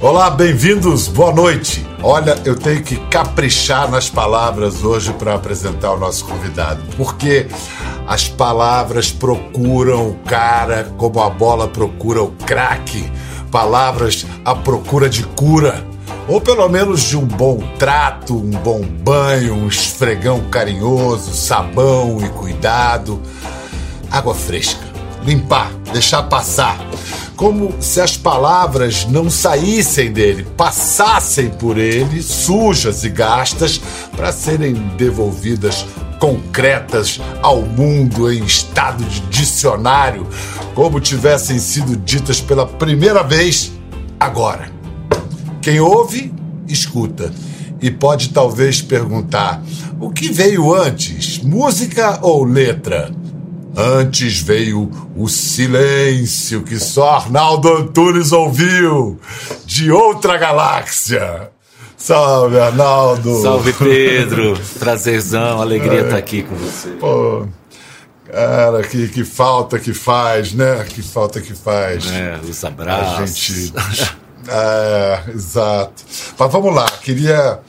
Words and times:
Olá, 0.00 0.30
bem-vindos, 0.30 1.06
boa 1.06 1.32
noite. 1.32 1.86
Olha, 2.02 2.36
eu 2.44 2.54
tenho 2.54 2.82
que 2.82 2.96
caprichar 3.08 3.90
nas 3.90 4.08
palavras 4.08 4.82
hoje 4.82 5.12
para 5.12 5.34
apresentar 5.34 5.92
o 5.92 5.98
nosso 5.98 6.24
convidado, 6.24 6.82
porque 6.96 7.46
as 8.06 8.28
palavras 8.28 9.10
procuram 9.12 10.08
o 10.08 10.14
cara 10.20 10.92
como 10.96 11.20
a 11.20 11.28
bola 11.28 11.68
procura 11.68 12.22
o 12.22 12.30
craque. 12.30 13.10
Palavras 13.50 14.24
à 14.44 14.54
procura 14.54 15.08
de 15.08 15.24
cura, 15.24 15.84
ou 16.26 16.40
pelo 16.40 16.68
menos 16.68 17.02
de 17.02 17.16
um 17.16 17.26
bom 17.26 17.58
trato, 17.78 18.36
um 18.36 18.50
bom 18.50 18.80
banho, 18.82 19.54
um 19.54 19.68
esfregão 19.68 20.40
carinhoso, 20.50 21.34
sabão 21.34 22.18
e 22.24 22.28
cuidado. 22.30 23.20
Água 24.10 24.34
fresca, 24.34 24.84
limpar, 25.24 25.70
deixar 25.92 26.22
passar 26.24 26.78
como 27.38 27.72
se 27.80 28.00
as 28.00 28.16
palavras 28.16 29.06
não 29.06 29.30
saíssem 29.30 30.12
dele, 30.12 30.44
passassem 30.56 31.48
por 31.48 31.78
ele, 31.78 32.20
sujas 32.20 33.04
e 33.04 33.08
gastas, 33.08 33.80
para 34.16 34.32
serem 34.32 34.74
devolvidas 34.96 35.86
concretas 36.18 37.20
ao 37.40 37.62
mundo 37.62 38.30
em 38.30 38.44
estado 38.44 39.04
de 39.04 39.20
dicionário, 39.28 40.26
como 40.74 40.98
tivessem 40.98 41.60
sido 41.60 41.96
ditas 41.96 42.40
pela 42.40 42.66
primeira 42.66 43.22
vez 43.22 43.70
agora. 44.18 44.68
Quem 45.62 45.78
ouve, 45.78 46.34
escuta. 46.66 47.32
E 47.80 47.88
pode 47.88 48.30
talvez 48.30 48.82
perguntar: 48.82 49.62
o 50.00 50.10
que 50.10 50.28
veio 50.32 50.74
antes, 50.74 51.38
música 51.38 52.18
ou 52.20 52.42
letra? 52.42 53.12
Antes 53.80 54.40
veio 54.40 54.90
o 55.14 55.28
silêncio 55.28 56.64
que 56.64 56.80
só 56.80 57.10
Arnaldo 57.10 57.72
Antunes 57.72 58.32
ouviu 58.32 59.20
de 59.64 59.92
outra 59.92 60.36
galáxia. 60.36 61.52
Salve, 61.96 62.58
Arnaldo! 62.58 63.40
Salve, 63.40 63.72
Pedro! 63.72 64.58
Prazerzão, 64.80 65.62
alegria 65.62 66.00
estar 66.00 66.16
aqui 66.16 66.42
com 66.42 66.56
você. 66.56 66.88
Pô, 66.90 67.46
cara, 68.26 68.82
que, 68.82 69.06
que 69.10 69.24
falta 69.24 69.78
que 69.78 69.94
faz, 69.94 70.52
né? 70.52 70.84
Que 70.88 71.00
falta 71.00 71.40
que 71.40 71.54
faz. 71.54 72.04
É, 72.10 72.36
os 72.42 72.64
abraços. 72.64 73.14
A 73.14 73.26
gente. 73.26 73.72
é, 74.48 75.22
exato. 75.32 76.02
Mas 76.36 76.52
vamos 76.52 76.74
lá, 76.74 76.90
queria. 77.00 77.60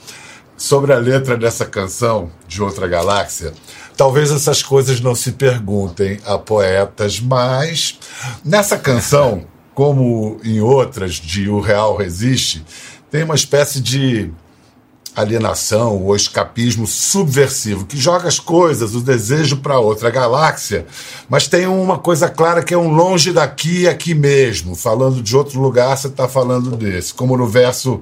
Sobre 0.56 0.92
a 0.92 0.98
letra 0.98 1.38
dessa 1.38 1.64
canção, 1.64 2.30
de 2.46 2.62
Outra 2.62 2.86
Galáxia, 2.86 3.54
Talvez 4.00 4.30
essas 4.30 4.62
coisas 4.62 4.98
não 4.98 5.14
se 5.14 5.32
perguntem 5.32 6.18
a 6.24 6.38
poetas, 6.38 7.20
mas 7.20 7.98
nessa 8.42 8.78
canção, 8.78 9.44
como 9.74 10.40
em 10.42 10.58
outras 10.58 11.16
de 11.16 11.50
O 11.50 11.60
Real 11.60 11.98
Resiste, 11.98 12.64
tem 13.10 13.24
uma 13.24 13.34
espécie 13.34 13.78
de 13.78 14.30
alienação 15.14 16.02
ou 16.02 16.16
escapismo 16.16 16.86
subversivo 16.86 17.84
que 17.84 17.98
joga 17.98 18.26
as 18.26 18.40
coisas, 18.40 18.94
o 18.94 19.02
desejo 19.02 19.58
para 19.58 19.78
outra 19.78 20.08
galáxia, 20.08 20.86
mas 21.28 21.46
tem 21.46 21.66
uma 21.66 21.98
coisa 21.98 22.26
clara 22.26 22.62
que 22.62 22.72
é 22.72 22.78
um 22.78 22.88
longe 22.88 23.34
daqui 23.34 23.86
aqui 23.86 24.14
mesmo. 24.14 24.74
Falando 24.74 25.22
de 25.22 25.36
outro 25.36 25.60
lugar, 25.60 25.94
você 25.94 26.06
está 26.06 26.26
falando 26.26 26.74
desse. 26.74 27.12
Como 27.12 27.36
no 27.36 27.46
verso 27.46 28.00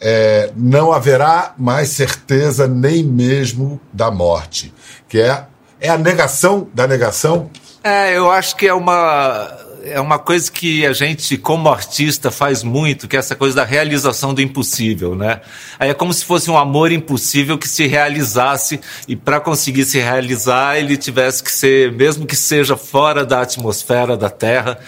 é, 0.00 0.50
não 0.56 0.92
haverá 0.92 1.54
mais 1.56 1.90
certeza 1.90 2.66
nem 2.66 3.02
mesmo 3.02 3.80
da 3.92 4.10
morte, 4.10 4.72
que 5.08 5.20
é, 5.20 5.44
é 5.80 5.88
a 5.88 5.98
negação 5.98 6.68
da 6.72 6.86
negação. 6.86 7.50
É, 7.82 8.16
eu 8.16 8.30
acho 8.30 8.56
que 8.56 8.66
é 8.66 8.74
uma 8.74 9.48
é 9.84 10.00
uma 10.00 10.18
coisa 10.18 10.50
que 10.50 10.84
a 10.84 10.92
gente, 10.92 11.36
como 11.36 11.68
artista, 11.68 12.30
faz 12.30 12.62
muito, 12.62 13.06
que 13.06 13.16
é 13.16 13.18
essa 13.18 13.36
coisa 13.36 13.56
da 13.56 13.64
realização 13.64 14.34
do 14.34 14.40
impossível, 14.40 15.14
né? 15.14 15.40
Aí 15.78 15.90
é 15.90 15.94
como 15.94 16.12
se 16.12 16.24
fosse 16.24 16.50
um 16.50 16.56
amor 16.56 16.92
impossível 16.92 17.58
que 17.58 17.68
se 17.68 17.86
realizasse 17.86 18.80
e 19.06 19.16
para 19.16 19.40
conseguir 19.40 19.84
se 19.84 19.98
realizar 19.98 20.78
ele 20.78 20.96
tivesse 20.96 21.42
que 21.42 21.52
ser, 21.52 21.92
mesmo 21.92 22.26
que 22.26 22.36
seja 22.36 22.76
fora 22.76 23.24
da 23.24 23.42
atmosfera 23.42 24.16
da 24.16 24.30
Terra, 24.30 24.78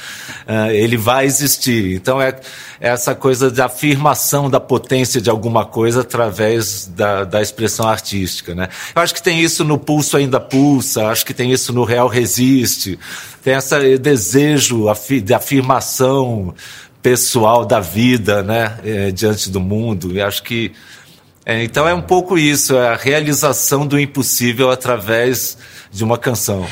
uh, 0.47 0.71
ele 0.71 0.97
vai 0.97 1.25
existir. 1.25 1.95
Então 1.95 2.21
é, 2.21 2.39
é 2.81 2.89
essa 2.89 3.15
coisa 3.15 3.51
de 3.51 3.61
afirmação 3.61 4.51
da 4.51 4.61
potência 4.61 5.21
de 5.21 5.31
alguma 5.31 5.65
coisa 5.65 6.03
através 6.03 6.87
da, 6.87 7.25
da 7.25 7.41
expressão 7.41 7.89
artística, 7.89 8.55
né? 8.55 8.69
Eu 8.95 9.03
acho 9.03 9.15
que 9.15 9.23
tem 9.23 9.41
isso 9.41 9.65
no 9.65 9.79
Pulso 9.79 10.17
Ainda 10.17 10.41
Pulsa, 10.41 11.07
acho 11.07 11.25
que 11.25 11.35
tem 11.35 11.53
isso 11.53 11.73
no 11.73 11.85
Real 11.85 12.09
Resiste, 12.09 12.99
tem 13.43 13.55
esse 13.55 13.99
desejo 13.99 14.90
de 14.95 15.35
afirmação 15.35 16.55
pessoal 17.03 17.65
da 17.65 17.81
vida, 17.81 18.43
né, 18.43 18.79
é, 18.85 19.11
diante 19.11 19.51
do 19.51 19.61
mundo. 19.61 20.13
E 20.13 20.21
acho 20.21 20.43
que 20.43 20.73
é, 21.45 21.65
então 21.65 21.89
é 21.89 21.95
um 21.95 22.03
pouco 22.03 22.39
isso, 22.39 22.77
é 22.77 22.89
a 22.89 22.97
realização 22.97 23.87
do 23.87 23.99
impossível 23.99 24.71
através 24.71 25.57
de 25.91 26.05
uma 26.05 26.19
canção. 26.19 26.67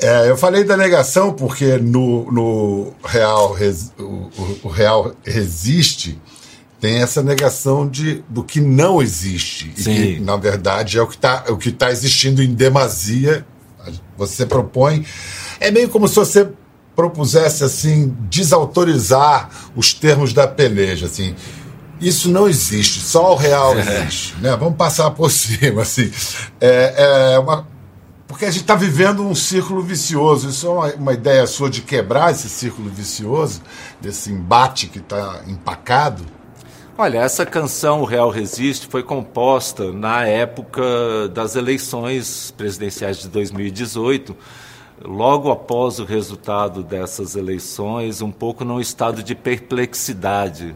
É, 0.00 0.28
eu 0.28 0.36
falei 0.36 0.64
da 0.64 0.76
negação 0.76 1.32
porque 1.32 1.78
no, 1.78 2.30
no 2.30 2.94
Real 3.04 3.52
res, 3.52 3.92
o, 3.98 4.30
o, 4.62 4.68
Real 4.68 5.14
resiste 5.24 6.20
tem 6.80 7.02
essa 7.02 7.22
negação 7.22 7.88
de, 7.88 8.22
do 8.28 8.44
que 8.44 8.60
não 8.60 9.00
existe 9.00 9.72
Sim. 9.76 9.90
e 9.90 10.14
que 10.16 10.20
na 10.20 10.36
verdade 10.36 10.98
é 10.98 11.02
o 11.02 11.06
que 11.06 11.14
está 11.14 11.44
o 11.48 11.56
que 11.56 11.70
está 11.70 11.90
existindo 11.90 12.42
em 12.42 12.52
demasia. 12.52 13.46
Você 14.18 14.44
propõe 14.44 15.06
é 15.60 15.70
meio 15.70 15.88
como 15.88 16.08
se 16.08 16.16
você 16.16 16.48
propusesse 16.96 17.62
assim 17.62 18.16
desautorizar 18.22 19.50
os 19.76 19.92
termos 19.92 20.32
da 20.32 20.48
peleja, 20.48 21.06
assim. 21.06 21.36
Isso 22.00 22.30
não 22.30 22.48
existe, 22.48 23.00
só 23.00 23.32
o 23.32 23.36
real 23.36 23.76
existe, 23.78 24.34
né? 24.40 24.56
Vamos 24.56 24.76
passar 24.76 25.10
por 25.10 25.30
cima, 25.30 25.82
assim. 25.82 26.10
É, 26.60 27.34
é 27.34 27.38
uma, 27.38 27.66
porque 28.26 28.44
a 28.44 28.50
gente 28.50 28.62
está 28.62 28.74
vivendo 28.74 29.22
um 29.22 29.34
círculo 29.34 29.82
vicioso. 29.82 30.48
Isso 30.48 30.66
é 30.66 30.70
uma, 30.70 30.94
uma, 30.94 31.12
ideia 31.12 31.46
sua 31.46 31.70
de 31.70 31.82
quebrar 31.82 32.32
esse 32.32 32.48
círculo 32.48 32.90
vicioso, 32.90 33.62
desse 34.00 34.32
embate 34.32 34.88
que 34.88 34.98
está 34.98 35.42
empacado? 35.46 36.24
Olha, 36.98 37.18
essa 37.18 37.44
canção, 37.44 38.00
O 38.00 38.04
Real 38.06 38.30
Resiste, 38.30 38.86
foi 38.86 39.02
composta 39.02 39.92
na 39.92 40.26
época 40.26 40.82
das 41.32 41.54
eleições 41.54 42.52
presidenciais 42.56 43.18
de 43.18 43.28
2018 43.28 44.34
logo 45.04 45.50
após 45.50 45.98
o 45.98 46.04
resultado 46.04 46.82
dessas 46.82 47.36
eleições, 47.36 48.22
um 48.22 48.30
pouco 48.30 48.64
num 48.64 48.80
estado 48.80 49.22
de 49.22 49.34
perplexidade, 49.34 50.74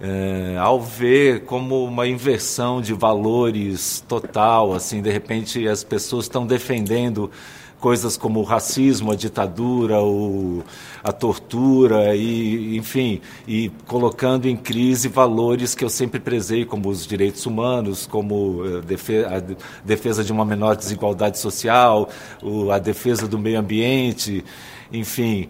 é, 0.00 0.56
ao 0.58 0.80
ver 0.80 1.44
como 1.44 1.84
uma 1.84 2.06
inversão 2.06 2.80
de 2.80 2.92
valores 2.92 4.04
total, 4.06 4.72
assim, 4.72 5.02
de 5.02 5.10
repente 5.10 5.66
as 5.66 5.82
pessoas 5.82 6.26
estão 6.26 6.46
defendendo 6.46 7.30
coisas 7.80 8.16
como 8.16 8.40
o 8.40 8.42
racismo, 8.42 9.12
a 9.12 9.14
ditadura, 9.14 10.00
o, 10.02 10.64
a 11.02 11.12
tortura 11.12 12.14
e, 12.14 12.76
enfim, 12.76 13.20
e 13.46 13.70
colocando 13.86 14.46
em 14.46 14.56
crise 14.56 15.08
valores 15.08 15.74
que 15.74 15.84
eu 15.84 15.88
sempre 15.88 16.18
prezei, 16.18 16.64
como 16.64 16.88
os 16.88 17.06
direitos 17.06 17.46
humanos, 17.46 18.06
como 18.06 18.62
eh, 18.66 19.26
a 19.26 19.42
defesa 19.84 20.24
de 20.24 20.32
uma 20.32 20.44
menor 20.44 20.76
desigualdade 20.76 21.38
social, 21.38 22.08
a 22.72 22.78
defesa 22.78 23.28
do 23.28 23.38
meio 23.38 23.58
ambiente, 23.58 24.44
enfim, 24.92 25.48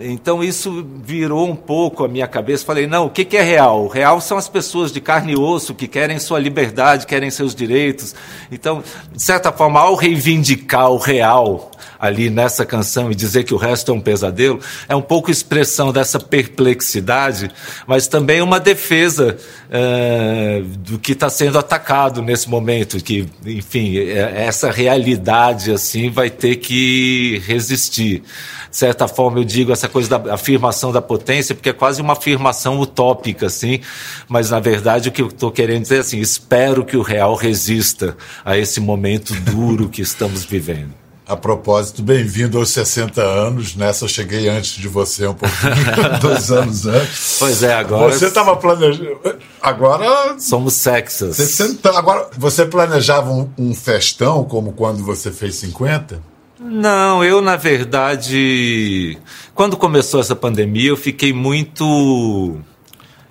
então 0.00 0.42
isso 0.42 0.86
virou 1.02 1.48
um 1.48 1.56
pouco 1.56 2.04
a 2.04 2.08
minha 2.08 2.26
cabeça. 2.26 2.64
Falei, 2.64 2.86
não, 2.86 3.06
o 3.06 3.10
que, 3.10 3.24
que 3.24 3.36
é 3.36 3.42
real? 3.42 3.84
O 3.84 3.88
real 3.88 4.20
são 4.20 4.36
as 4.36 4.48
pessoas 4.48 4.92
de 4.92 5.00
carne 5.00 5.32
e 5.32 5.36
osso 5.36 5.74
que 5.74 5.88
querem 5.88 6.18
sua 6.18 6.38
liberdade, 6.38 7.06
querem 7.06 7.30
seus 7.30 7.54
direitos. 7.54 8.14
Então, 8.50 8.82
de 9.12 9.22
certa 9.22 9.52
forma, 9.52 9.80
ao 9.80 9.94
reivindicar 9.94 10.90
o 10.90 10.98
real 10.98 11.70
ali 11.98 12.30
nessa 12.30 12.64
canção 12.64 13.10
e 13.10 13.14
dizer 13.14 13.44
que 13.44 13.54
o 13.54 13.56
resto 13.56 13.90
é 13.90 13.94
um 13.94 14.00
pesadelo, 14.00 14.60
é 14.88 14.94
um 14.94 15.02
pouco 15.02 15.30
expressão 15.30 15.92
dessa 15.92 16.18
perplexidade, 16.18 17.50
mas 17.86 18.06
também 18.06 18.42
uma 18.42 18.60
defesa 18.60 19.36
uh, 19.68 20.62
do 20.78 20.98
que 20.98 21.12
está 21.12 21.28
sendo 21.30 21.58
atacado 21.58 22.22
nesse 22.22 22.48
momento, 22.48 23.02
que, 23.02 23.26
enfim, 23.46 23.96
é, 23.98 24.44
essa 24.46 24.70
realidade 24.70 25.72
assim 25.72 26.10
vai 26.10 26.30
ter 26.30 26.56
que 26.56 27.42
resistir. 27.46 28.22
De 28.70 28.76
certa 28.76 29.06
forma, 29.06 29.38
eu 29.38 29.44
digo 29.44 29.72
essa 29.72 29.88
coisa 29.88 30.18
da 30.18 30.34
afirmação 30.34 30.90
da 30.90 31.00
potência, 31.00 31.54
porque 31.54 31.68
é 31.68 31.72
quase 31.72 32.02
uma 32.02 32.14
afirmação 32.14 32.80
utópica, 32.80 33.46
assim, 33.46 33.80
mas 34.28 34.50
na 34.50 34.58
verdade 34.58 35.08
o 35.08 35.12
que 35.12 35.22
eu 35.22 35.28
estou 35.28 35.52
querendo 35.52 35.82
dizer 35.82 35.96
é 35.96 36.00
assim: 36.00 36.18
espero 36.18 36.84
que 36.84 36.96
o 36.96 37.02
real 37.02 37.36
resista 37.36 38.16
a 38.44 38.58
esse 38.58 38.80
momento 38.80 39.32
duro 39.42 39.88
que 39.88 40.02
estamos 40.02 40.44
vivendo. 40.44 41.03
A 41.26 41.34
propósito, 41.34 42.02
bem-vindo 42.02 42.58
aos 42.58 42.68
60 42.68 43.22
anos. 43.22 43.74
Nessa 43.74 44.04
eu 44.04 44.08
cheguei 44.10 44.46
antes 44.46 44.72
de 44.72 44.86
você, 44.88 45.26
um 45.26 45.32
pouquinho, 45.32 46.20
dois 46.20 46.52
anos 46.52 46.84
antes. 46.84 47.36
Pois 47.38 47.62
é, 47.62 47.72
agora. 47.72 48.12
Você 48.12 48.26
estava 48.26 48.54
planejando. 48.56 49.18
Agora. 49.62 50.38
Somos 50.38 50.74
sexas. 50.74 51.36
60... 51.36 51.88
Agora, 51.96 52.28
você 52.36 52.66
planejava 52.66 53.30
um, 53.30 53.48
um, 53.56 53.74
festão 53.74 54.44
como 54.44 54.74
quando 54.74 55.02
você 55.02 55.32
fez 55.32 55.54
50? 55.54 56.20
Não, 56.60 57.24
eu 57.24 57.40
na 57.40 57.56
verdade, 57.56 59.16
quando 59.54 59.78
começou 59.78 60.20
essa 60.20 60.36
pandemia, 60.36 60.90
eu 60.90 60.96
fiquei 60.96 61.32
muito 61.32 62.58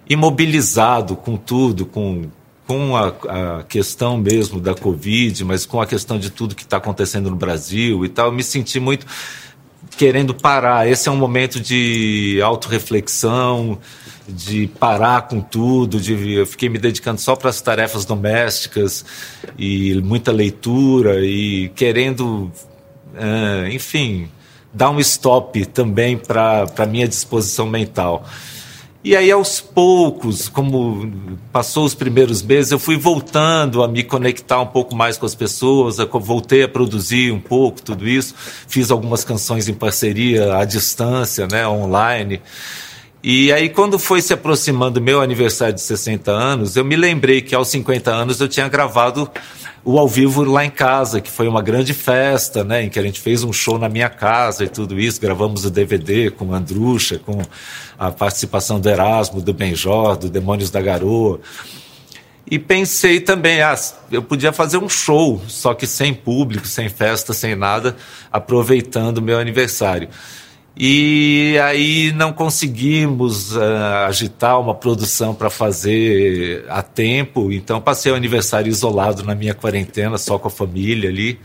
imobilizado 0.10 1.16
com 1.16 1.38
tudo, 1.38 1.86
com, 1.86 2.24
com 2.68 2.96
a, 2.96 3.08
a 3.08 3.64
questão 3.64 4.18
mesmo 4.18 4.60
da 4.60 4.74
Covid, 4.74 5.44
mas 5.44 5.66
com 5.66 5.82
a 5.82 5.86
questão 5.86 6.18
de 6.18 6.30
tudo 6.30 6.56
que 6.56 6.64
está 6.64 6.78
acontecendo 6.78 7.30
no 7.30 7.36
Brasil 7.36 8.06
e 8.06 8.10
tal. 8.10 8.32
Me 8.32 8.44
senti 8.44 8.80
muito 8.80 9.06
querendo 9.98 10.34
parar. 10.34 10.88
Esse 10.88 11.10
é 11.10 11.12
um 11.12 11.16
momento 11.16 11.60
de 11.60 12.40
autorreflexão, 12.44 13.78
de 14.28 14.68
parar 14.80 15.28
com 15.28 15.42
tudo, 15.42 16.00
de 16.00 16.34
eu 16.34 16.46
fiquei 16.46 16.70
me 16.70 16.78
dedicando 16.78 17.20
só 17.20 17.36
para 17.36 17.50
as 17.50 17.62
tarefas 17.62 18.06
domésticas 18.06 19.06
e 19.58 19.96
muita 20.02 20.32
leitura 20.32 21.26
e 21.26 21.70
querendo, 21.76 22.52
uh, 23.14 23.68
enfim, 23.72 24.30
dar 24.74 24.90
um 24.90 25.00
stop 25.00 25.66
também 25.68 26.18
para 26.18 26.66
a 26.78 26.86
minha 26.86 27.08
disposição 27.08 27.68
mental. 27.68 28.26
E 29.06 29.18
aí, 29.18 29.30
aos 29.30 29.60
poucos, 29.60 30.48
como 30.48 31.12
passou 31.52 31.84
os 31.84 31.94
primeiros 31.94 32.42
meses, 32.42 32.72
eu 32.72 32.80
fui 32.80 32.96
voltando 32.96 33.84
a 33.84 33.88
me 33.88 34.02
conectar 34.02 34.62
um 34.62 34.66
pouco 34.66 34.96
mais 34.96 35.18
com 35.18 35.26
as 35.26 35.36
pessoas, 35.36 35.98
voltei 36.22 36.64
a 36.64 36.70
produzir 36.70 37.30
um 37.30 37.40
pouco 37.40 37.82
tudo 37.82 38.08
isso, 38.08 38.34
fiz 38.66 38.90
algumas 38.92 39.26
canções 39.26 39.68
em 39.68 39.74
parceria 39.74 40.56
à 40.56 40.64
distância, 40.64 41.46
né, 41.48 41.68
online. 41.68 42.42
E 43.22 43.52
aí, 43.52 43.68
quando 43.68 44.00
foi 44.00 44.22
se 44.22 44.34
aproximando 44.34 45.02
meu 45.02 45.22
aniversário 45.22 45.74
de 45.74 45.82
60 45.82 46.32
anos, 46.32 46.78
eu 46.78 46.86
me 46.86 46.96
lembrei 46.96 47.42
que 47.42 47.54
aos 47.54 47.68
50 47.68 48.10
anos 48.10 48.40
eu 48.40 48.48
tinha 48.48 48.70
gravado 48.70 49.30
o 49.86 50.00
ao 50.00 50.08
vivo 50.08 50.44
lá 50.44 50.64
em 50.64 50.70
casa, 50.70 51.20
que 51.20 51.30
foi 51.30 51.48
uma 51.48 51.62
grande 51.62 51.94
festa, 51.94 52.64
né, 52.64 52.84
em 52.84 52.90
que 52.90 52.98
a 52.98 53.02
gente 53.02 53.20
fez 53.20 53.44
um 53.44 53.52
show 53.52 53.78
na 53.78 53.90
minha 53.90 54.10
casa 54.10 54.64
e 54.64 54.68
tudo 54.68 54.98
isso, 54.98 55.20
gravamos 55.20 55.66
o 55.66 55.70
DVD 55.70 56.32
com 56.32 56.54
Andrucha, 56.54 57.20
com 57.20 57.42
a 58.00 58.10
participação 58.10 58.80
do 58.80 58.90
Erasmo, 58.90 59.42
do 59.42 59.54
Benjor, 59.54 60.18
do 60.18 60.30
Demônios 60.30 60.72
da 60.72 60.82
Garoa. 60.82 61.40
E 62.50 62.60
pensei 62.60 63.20
também, 63.20 63.62
ah, 63.62 63.76
eu 64.12 64.22
podia 64.22 64.54
fazer 64.54 64.78
um 64.78 64.90
show, 64.90 65.42
só 65.48 65.74
que 65.74 65.88
sem 65.88 66.14
público, 66.14 66.68
sem 66.68 66.88
festa, 66.88 67.34
sem 67.34 67.56
nada, 67.56 67.96
aproveitando 68.32 69.18
o 69.18 69.22
meu 69.22 69.40
aniversário. 69.40 70.10
E 70.76 71.56
aí 71.64 72.12
não 72.14 72.34
conseguimos 72.34 73.56
uh, 73.56 73.62
agitar 74.08 74.60
uma 74.60 74.74
produção 74.74 75.36
para 75.36 75.50
fazer 75.50 76.66
a 76.68 76.82
tempo, 76.82 77.52
então 77.52 77.80
passei 77.80 78.12
o 78.12 78.16
aniversário 78.16 78.70
isolado 78.70 79.24
na 79.24 79.36
minha 79.36 79.54
quarentena, 79.54 80.18
só 80.18 80.40
com 80.40 80.48
a 80.48 80.52
família 80.52 81.10
ali. 81.10 81.40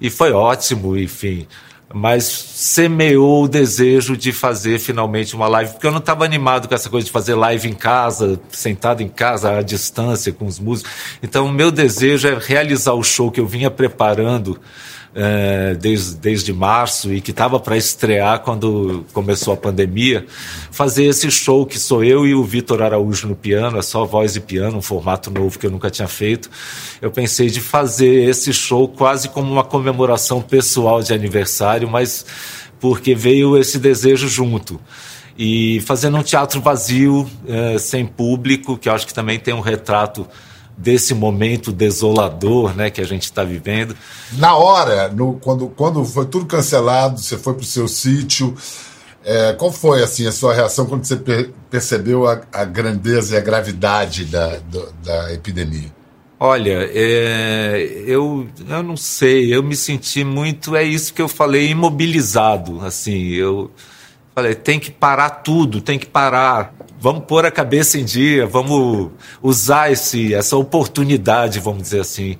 E 0.00 0.08
foi 0.08 0.30
ótimo, 0.32 0.96
enfim. 0.96 1.48
Mas 1.92 2.24
semeou 2.24 3.44
o 3.44 3.48
desejo 3.48 4.16
de 4.16 4.32
fazer 4.32 4.78
finalmente 4.78 5.34
uma 5.34 5.48
live, 5.48 5.72
porque 5.72 5.86
eu 5.86 5.92
não 5.92 5.98
estava 5.98 6.24
animado 6.24 6.68
com 6.68 6.74
essa 6.74 6.88
coisa 6.88 7.04
de 7.04 7.12
fazer 7.12 7.34
live 7.34 7.68
em 7.68 7.72
casa, 7.72 8.40
sentado 8.50 9.02
em 9.02 9.08
casa, 9.08 9.58
à 9.58 9.62
distância, 9.62 10.32
com 10.32 10.46
os 10.46 10.58
músicos. 10.60 10.92
Então, 11.22 11.46
o 11.46 11.52
meu 11.52 11.70
desejo 11.70 12.28
é 12.28 12.38
realizar 12.38 12.94
o 12.94 13.02
show 13.02 13.30
que 13.30 13.40
eu 13.40 13.46
vinha 13.46 13.70
preparando 13.70 14.60
é, 15.14 15.74
desde, 15.74 16.16
desde 16.16 16.52
março 16.52 17.12
e 17.12 17.20
que 17.20 17.30
estava 17.30 17.60
para 17.60 17.76
estrear 17.76 18.40
quando 18.40 19.04
começou 19.12 19.54
a 19.54 19.56
pandemia, 19.56 20.26
fazer 20.70 21.04
esse 21.04 21.30
show 21.30 21.64
que 21.64 21.78
sou 21.78 22.02
eu 22.02 22.26
e 22.26 22.34
o 22.34 22.42
Vitor 22.42 22.82
Araújo 22.82 23.28
no 23.28 23.36
piano, 23.36 23.78
é 23.78 23.82
só 23.82 24.04
voz 24.04 24.34
e 24.34 24.40
piano, 24.40 24.78
um 24.78 24.82
formato 24.82 25.30
novo 25.30 25.58
que 25.58 25.66
eu 25.66 25.70
nunca 25.70 25.90
tinha 25.90 26.08
feito. 26.08 26.50
Eu 27.00 27.10
pensei 27.10 27.48
de 27.48 27.60
fazer 27.60 28.28
esse 28.28 28.52
show 28.52 28.88
quase 28.88 29.28
como 29.28 29.52
uma 29.52 29.64
comemoração 29.64 30.42
pessoal 30.42 31.02
de 31.02 31.12
aniversário, 31.12 31.88
mas 31.88 32.26
porque 32.80 33.14
veio 33.14 33.56
esse 33.56 33.78
desejo 33.78 34.28
junto 34.28 34.80
e 35.38 35.80
fazendo 35.80 36.16
um 36.16 36.22
teatro 36.22 36.60
vazio, 36.60 37.28
é, 37.46 37.78
sem 37.78 38.06
público, 38.06 38.78
que 38.78 38.88
eu 38.88 38.92
acho 38.92 39.06
que 39.06 39.14
também 39.14 39.38
tem 39.38 39.52
um 39.52 39.60
retrato 39.60 40.26
desse 40.76 41.14
momento 41.14 41.72
desolador 41.72 42.74
né, 42.74 42.90
que 42.90 43.00
a 43.00 43.04
gente 43.04 43.22
está 43.22 43.44
vivendo. 43.44 43.96
Na 44.32 44.56
hora, 44.56 45.08
no, 45.08 45.34
quando, 45.34 45.68
quando 45.68 46.04
foi 46.04 46.26
tudo 46.26 46.46
cancelado, 46.46 47.18
você 47.20 47.38
foi 47.38 47.54
para 47.54 47.62
o 47.62 47.66
seu 47.66 47.86
sítio, 47.86 48.54
é, 49.24 49.52
qual 49.54 49.72
foi 49.72 50.02
assim 50.02 50.26
a 50.26 50.32
sua 50.32 50.52
reação 50.52 50.86
quando 50.86 51.04
você 51.04 51.16
per 51.16 51.50
percebeu 51.70 52.28
a, 52.28 52.40
a, 52.52 52.64
grandeza 52.64 53.34
e 53.34 53.38
a 53.38 53.40
gravidade 53.40 54.26
da, 54.26 54.58
do, 54.58 54.92
da 55.02 55.32
epidemia? 55.32 55.92
Olha, 56.38 56.88
é, 56.92 58.04
eu, 58.06 58.46
eu 58.68 58.82
não 58.82 58.96
sei, 58.96 59.54
eu 59.54 59.62
me 59.62 59.74
senti 59.74 60.22
muito, 60.22 60.76
é 60.76 60.84
isso 60.84 61.12
que 61.14 61.22
eu 61.22 61.28
falei, 61.28 61.70
imobilizado, 61.70 62.80
assim, 62.84 63.28
eu 63.28 63.70
falei, 64.34 64.54
tem 64.54 64.80
que 64.80 64.90
parar 64.90 65.30
tudo, 65.30 65.80
tem 65.80 65.98
que 65.98 66.06
parar, 66.06 66.74
vamos 66.98 67.24
pôr 67.24 67.46
a 67.46 67.50
cabeça 67.50 67.98
em 67.98 68.04
dia, 68.04 68.46
vamos 68.46 69.10
usar 69.42 69.92
esse, 69.92 70.34
essa 70.34 70.56
oportunidade, 70.56 71.60
vamos 71.60 71.82
dizer 71.82 72.00
assim, 72.00 72.36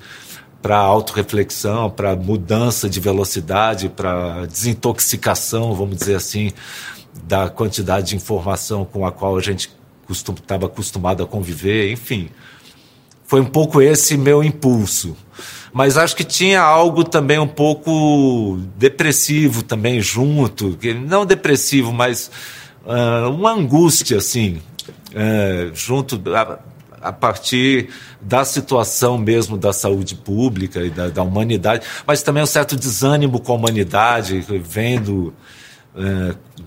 para 0.61 0.79
autorreflexão, 0.79 1.91
para 1.91 2.17
mudança 2.17 2.89
de 2.89 2.99
velocidade, 2.99 3.89
para 3.89 4.47
desintoxicação, 4.47 5.75
vamos 5.75 5.97
dizer 5.99 6.17
assim, 6.17 6.53
da 7.25 7.49
quantidade 7.49 8.09
de 8.09 8.17
informação 8.17 8.85
com 8.85 9.07
a 9.07 9.13
qual 9.13 9.37
a 9.37 9.41
gente 9.41 9.71
estava 10.11 10.67
costum, 10.67 10.67
acostumado 10.67 11.23
a 11.23 11.27
conviver, 11.27 11.93
enfim. 11.93 12.29
Foi 13.25 13.41
um 13.41 13.47
pouco 13.47 13.81
esse 13.81 14.17
meu 14.17 14.43
impulso. 14.43 15.17
Mas 15.75 15.99
acho 15.99 16.15
que 16.15 16.23
tinha 16.23 16.63
algo 16.63 17.03
também 17.03 17.37
um 17.37 17.49
pouco 17.49 18.61
depressivo 18.77 19.61
também 19.65 20.01
junto, 20.01 20.79
não 21.05 21.27
depressivo, 21.27 21.93
mas 21.93 22.31
uh, 22.87 23.29
uma 23.29 23.51
angústia, 23.51 24.19
assim, 24.19 24.63
uh, 25.11 25.75
junto 25.75 26.23
a, 26.33 26.61
a, 27.03 27.13
partir 27.13 27.89
da 28.21 28.45
situação 28.45 29.19
mesmo 29.19 29.59
da 29.59 29.73
saúde 29.73 30.15
pública 30.15 30.81
e 30.81 30.91
da, 30.91 31.09
da 31.09 31.25
humanidade, 31.25 31.85
mas 32.07 32.23
também 32.23 32.45
um 32.45 32.47
certo 32.47 32.77
desânimo 32.77 33.41
com 33.41 33.51
a 33.51 33.57
humanidade, 33.57 34.47
vendo 34.63 35.35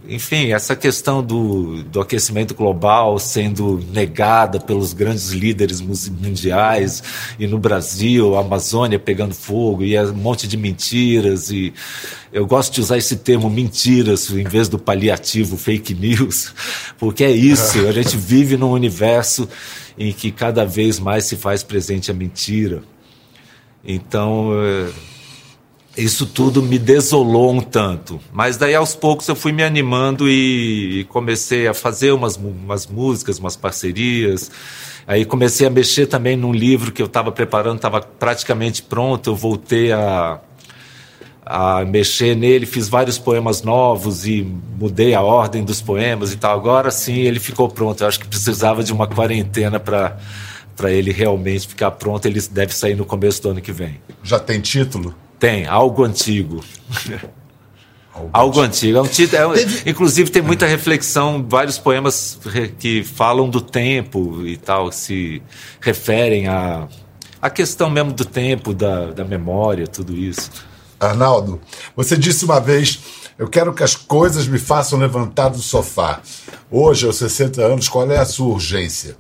enfim, 0.07 0.53
essa 0.53 0.73
questão 0.73 1.21
do, 1.21 1.83
do 1.83 1.99
aquecimento 1.99 2.53
global 2.53 3.19
sendo 3.19 3.77
negada 3.91 4.57
pelos 4.57 4.93
grandes 4.93 5.31
líderes 5.31 5.81
mundiais 5.81 7.03
e 7.37 7.45
no 7.45 7.59
Brasil, 7.59 8.37
a 8.37 8.39
Amazônia 8.39 8.97
pegando 8.97 9.33
fogo 9.33 9.83
e 9.83 9.99
um 9.99 10.13
monte 10.13 10.47
de 10.47 10.55
mentiras 10.55 11.51
e 11.51 11.73
eu 12.31 12.45
gosto 12.45 12.73
de 12.73 12.79
usar 12.79 12.97
esse 12.97 13.17
termo 13.17 13.49
mentiras 13.49 14.29
em 14.29 14.45
vez 14.45 14.69
do 14.69 14.79
paliativo 14.79 15.57
fake 15.57 15.93
news, 15.93 16.53
porque 16.97 17.25
é 17.25 17.31
isso, 17.31 17.85
a 17.85 17.91
gente 17.91 18.15
vive 18.15 18.55
num 18.55 18.71
universo 18.71 19.49
em 19.97 20.13
que 20.13 20.31
cada 20.31 20.65
vez 20.65 20.99
mais 20.99 21.25
se 21.25 21.35
faz 21.35 21.63
presente 21.63 22.09
a 22.11 22.13
mentira. 22.13 22.81
Então, 23.83 24.51
é, 24.53 24.89
isso 25.97 26.27
tudo 26.27 26.61
me 26.61 26.77
desolou 26.77 27.51
um 27.51 27.59
tanto. 27.59 28.19
Mas 28.31 28.55
daí 28.55 28.75
aos 28.75 28.95
poucos 28.95 29.27
eu 29.27 29.35
fui 29.35 29.51
me 29.51 29.63
animando 29.63 30.29
e, 30.29 31.05
comecei 31.09 31.67
a 31.67 31.73
fazer 31.73 32.11
umas, 32.11 32.35
umas 32.35 32.85
músicas, 32.85 33.39
umas 33.39 33.55
parcerias. 33.55 34.51
Aí 35.07 35.25
comecei 35.25 35.65
a 35.65 35.69
mexer 35.69 36.05
também 36.05 36.37
num 36.37 36.53
livro 36.53 36.91
que 36.91 37.01
eu 37.01 37.07
estava 37.07 37.31
preparando, 37.31 37.77
estava 37.77 38.01
praticamente 38.01 38.83
pronto. 38.83 39.31
Eu 39.31 39.35
voltei 39.35 39.91
a, 39.91 40.39
a 41.43 41.83
mexer 41.83 42.35
nele, 42.35 42.67
fiz 42.67 42.87
vários 42.87 43.17
poemas 43.17 43.63
novos 43.63 44.27
e 44.27 44.43
mudei 44.77 45.15
a 45.15 45.21
ordem 45.21 45.63
dos 45.63 45.81
poemas 45.81 46.31
e 46.31 46.37
tal. 46.37 46.55
Agora 46.59 46.91
sim 46.91 47.21
ele 47.21 47.39
ficou 47.39 47.67
pronto. 47.69 48.03
Eu 48.03 48.07
acho 48.07 48.19
que 48.19 48.27
precisava 48.27 48.83
de 48.83 48.93
uma 48.93 49.07
quarentena 49.07 49.79
para 49.79 50.17
para 50.75 50.91
ele 50.91 51.11
realmente 51.11 51.67
ficar 51.67 51.89
pronto. 51.89 52.23
Ele 52.27 52.39
deve 52.51 52.71
sair 52.71 52.93
no 52.93 53.03
começo 53.03 53.41
do 53.41 53.49
ano 53.49 53.59
que 53.59 53.71
vem. 53.71 53.99
Já 54.23 54.37
tem 54.37 54.61
título? 54.61 55.15
Tem, 55.39 55.65
algo 55.65 56.03
antigo. 56.03 56.63
Algo, 58.17 58.29
algo 58.33 58.61
antigo. 58.61 58.97
É 58.97 59.01
um 59.03 59.07
título, 59.07 59.53
é, 59.53 59.57
Teve... 59.59 59.91
Inclusive 59.91 60.31
tem 60.31 60.41
muita 60.41 60.65
reflexão, 60.65 61.45
vários 61.47 61.77
poemas 61.77 62.39
que 62.79 63.03
falam 63.03 63.47
do 63.47 63.61
tempo 63.61 64.43
e 64.43 64.57
tal, 64.57 64.91
se 64.91 65.39
referem 65.79 66.47
a 66.47 66.87
a 67.41 67.49
questão 67.49 67.89
mesmo 67.89 68.11
do 68.11 68.25
tempo, 68.25 68.73
da, 68.73 69.11
da 69.11 69.23
memória, 69.23 69.87
tudo 69.87 70.13
isso. 70.13 70.49
Arnaldo, 70.99 71.61
você 71.95 72.17
disse 72.17 72.45
uma 72.45 72.59
vez: 72.59 72.99
eu 73.37 73.47
quero 73.47 73.73
que 73.73 73.83
as 73.83 73.95
coisas 73.95 74.47
me 74.47 74.57
façam 74.57 74.99
levantar 74.99 75.49
do 75.49 75.59
sofá. 75.59 76.21
Hoje, 76.71 77.05
aos 77.05 77.17
60 77.17 77.61
anos, 77.61 77.87
qual 77.87 78.09
é 78.11 78.17
a 78.17 78.25
sua 78.25 78.47
urgência? 78.47 79.15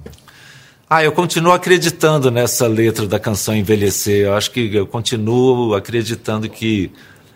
Ah, 0.89 1.03
eu 1.03 1.11
continuo 1.11 1.51
acreditando 1.51 2.31
nessa 2.31 2.65
letra 2.65 3.05
da 3.05 3.19
canção 3.19 3.53
Envelhecer. 3.53 4.27
Eu 4.27 4.35
acho 4.35 4.49
que 4.51 4.73
eu 4.73 4.87
continuo 4.87 5.75
acreditando 5.75 6.47
que 6.47 6.93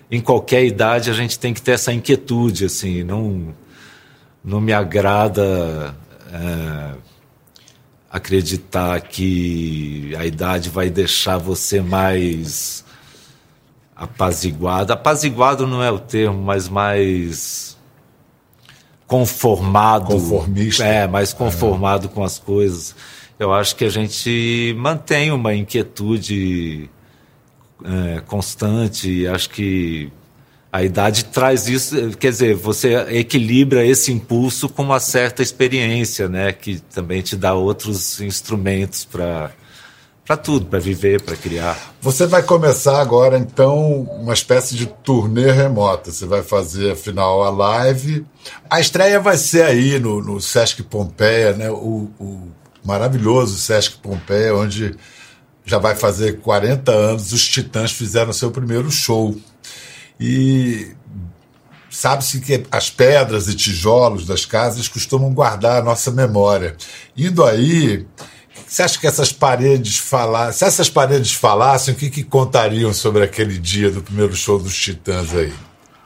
em 0.09 0.21
qualquer 0.21 0.63
idade 0.63 1.09
a 1.09 1.13
gente 1.13 1.37
tem 1.37 1.53
que 1.53 1.61
ter 1.61 1.71
essa 1.71 1.91
inquietude, 1.91 2.63
assim, 2.63 3.03
não, 3.03 3.53
não 4.41 4.61
me 4.61 4.71
agrada 4.71 5.93
é, 6.31 6.95
acreditar 8.09 9.01
que 9.01 10.15
a 10.17 10.25
idade 10.25 10.69
vai 10.69 10.89
deixar 10.89 11.37
você 11.37 11.81
mais 11.81 12.85
apaziguado. 13.93 14.93
Apaziguado 14.93 15.67
não 15.67 15.83
é 15.83 15.91
o 15.91 15.99
termo, 15.99 16.41
mas 16.41 16.69
mais 16.69 17.77
conformado. 19.05 20.05
Conformista. 20.05 20.85
É, 20.85 21.05
mais 21.05 21.33
conformado 21.33 22.07
é. 22.07 22.09
com 22.09 22.23
as 22.23 22.39
coisas. 22.39 22.95
Eu 23.41 23.51
acho 23.51 23.75
que 23.75 23.83
a 23.83 23.89
gente 23.89 24.75
mantém 24.77 25.31
uma 25.31 25.55
inquietude 25.55 26.87
é, 27.83 28.21
constante. 28.27 29.25
Acho 29.25 29.49
que 29.49 30.11
a 30.71 30.83
idade 30.83 31.25
traz 31.25 31.67
isso, 31.67 32.11
quer 32.19 32.29
dizer, 32.29 32.53
você 32.53 32.93
equilibra 33.09 33.83
esse 33.83 34.11
impulso 34.11 34.69
com 34.69 34.83
uma 34.83 34.99
certa 34.99 35.41
experiência, 35.41 36.29
né, 36.29 36.53
que 36.53 36.81
também 36.93 37.23
te 37.23 37.35
dá 37.35 37.55
outros 37.55 38.21
instrumentos 38.21 39.05
para 39.05 39.49
para 40.23 40.37
tudo, 40.37 40.67
para 40.67 40.77
viver, 40.77 41.19
para 41.23 41.35
criar. 41.35 41.95
Você 41.99 42.27
vai 42.27 42.43
começar 42.43 43.01
agora 43.01 43.39
então 43.39 44.03
uma 44.21 44.33
espécie 44.33 44.75
de 44.75 44.85
turnê 44.85 45.51
remota. 45.51 46.11
Você 46.11 46.27
vai 46.27 46.43
fazer 46.43 46.91
afinal 46.91 47.41
a 47.43 47.49
live. 47.49 48.23
A 48.69 48.79
estreia 48.79 49.19
vai 49.19 49.35
ser 49.35 49.63
aí 49.63 49.99
no, 49.99 50.21
no 50.21 50.39
Sesc 50.39 50.83
Pompeia, 50.83 51.53
né? 51.53 51.71
O, 51.71 52.07
o 52.19 52.51
maravilhoso 52.83 53.57
Sesc 53.57 53.97
Pompeia, 53.97 54.55
onde 54.55 54.95
já 55.65 55.77
vai 55.77 55.95
fazer 55.95 56.39
40 56.39 56.91
anos 56.91 57.31
os 57.31 57.47
Titãs 57.47 57.91
fizeram 57.91 58.33
seu 58.33 58.51
primeiro 58.51 58.89
show. 58.91 59.35
E 60.19 60.91
sabe-se 61.89 62.39
que 62.41 62.63
as 62.71 62.89
pedras 62.89 63.47
e 63.47 63.55
tijolos 63.55 64.25
das 64.25 64.45
casas 64.45 64.87
costumam 64.87 65.33
guardar 65.33 65.79
a 65.79 65.83
nossa 65.83 66.11
memória. 66.11 66.75
Indo 67.15 67.43
aí, 67.43 68.05
você 68.67 68.83
acha 68.83 68.99
que 68.99 69.07
essas 69.07 69.31
paredes 69.31 69.97
falassem? 69.97 70.59
Se 70.59 70.65
essas 70.65 70.89
paredes 70.89 71.33
falassem, 71.33 71.93
o 71.93 71.97
que, 71.97 72.09
que 72.09 72.23
contariam 72.23 72.93
sobre 72.93 73.23
aquele 73.23 73.57
dia 73.57 73.91
do 73.91 74.01
primeiro 74.01 74.35
show 74.35 74.57
dos 74.57 74.75
Titãs 74.75 75.33
aí? 75.33 75.53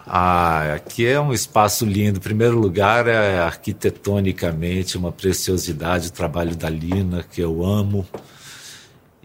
Ah, 0.08 0.76
aqui 0.76 1.06
é 1.06 1.20
um 1.20 1.34
espaço 1.34 1.86
lindo. 1.86 2.20
Em 2.20 2.22
primeiro 2.22 2.60
lugar, 2.60 3.08
é 3.08 3.40
arquitetonicamente 3.40 4.98
uma 4.98 5.12
preciosidade 5.12 6.10
o 6.10 6.12
trabalho 6.12 6.56
da 6.56 6.70
Lina, 6.70 7.24
que 7.24 7.42
eu 7.42 7.66
amo. 7.66 8.06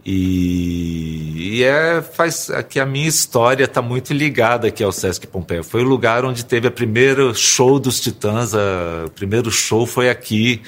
E, 0.05 1.59
e, 1.59 1.63
é, 1.63 2.01
faz 2.01 2.49
aqui 2.49 2.81
a 2.81 2.87
minha 2.87 3.07
história 3.07 3.65
está 3.65 3.83
muito 3.83 4.15
ligada 4.15 4.69
aqui 4.69 4.83
ao 4.83 4.91
Sesc 4.91 5.27
Pompeia. 5.27 5.63
Foi 5.63 5.83
o 5.83 5.87
lugar 5.87 6.25
onde 6.25 6.45
teve 6.45 6.67
a 6.67 6.71
primeira 6.71 7.35
show 7.35 7.79
dos 7.79 8.01
Titãs, 8.01 8.55
a, 8.55 9.05
o 9.07 9.11
primeiro 9.11 9.51
show 9.51 9.87
foi 9.87 10.09
aqui. 10.09 10.63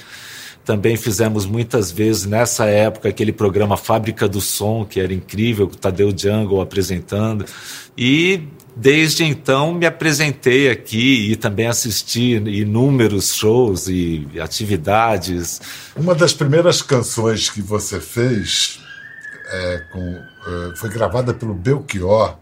Também 0.63 0.95
fizemos 0.95 1.45
muitas 1.45 1.91
vezes 1.91 2.25
nessa 2.25 2.65
época 2.65 3.09
aquele 3.09 3.33
programa 3.33 3.75
Fábrica 3.75 4.29
do 4.29 4.39
Som, 4.39 4.85
que 4.85 4.99
era 4.99 5.13
incrível, 5.13 5.67
com 5.67 5.73
o 5.73 5.77
Tadeu 5.77 6.13
Jungle 6.15 6.61
apresentando. 6.61 7.43
E 7.97 8.47
desde 8.75 9.23
então 9.23 9.73
me 9.73 9.85
apresentei 9.85 10.69
aqui 10.69 11.31
e 11.31 11.35
também 11.35 11.67
assisti 11.67 12.35
inúmeros 12.35 13.35
shows 13.35 13.87
e 13.87 14.27
atividades. 14.39 15.61
Uma 15.95 16.15
das 16.15 16.33
primeiras 16.33 16.81
canções 16.81 17.49
que 17.49 17.61
você 17.61 17.99
fez 17.99 18.79
é, 19.53 19.83
com, 19.91 19.99
é, 20.01 20.75
foi 20.75 20.89
gravada 20.89 21.33
pelo 21.33 21.53
Belchior, 21.53 22.37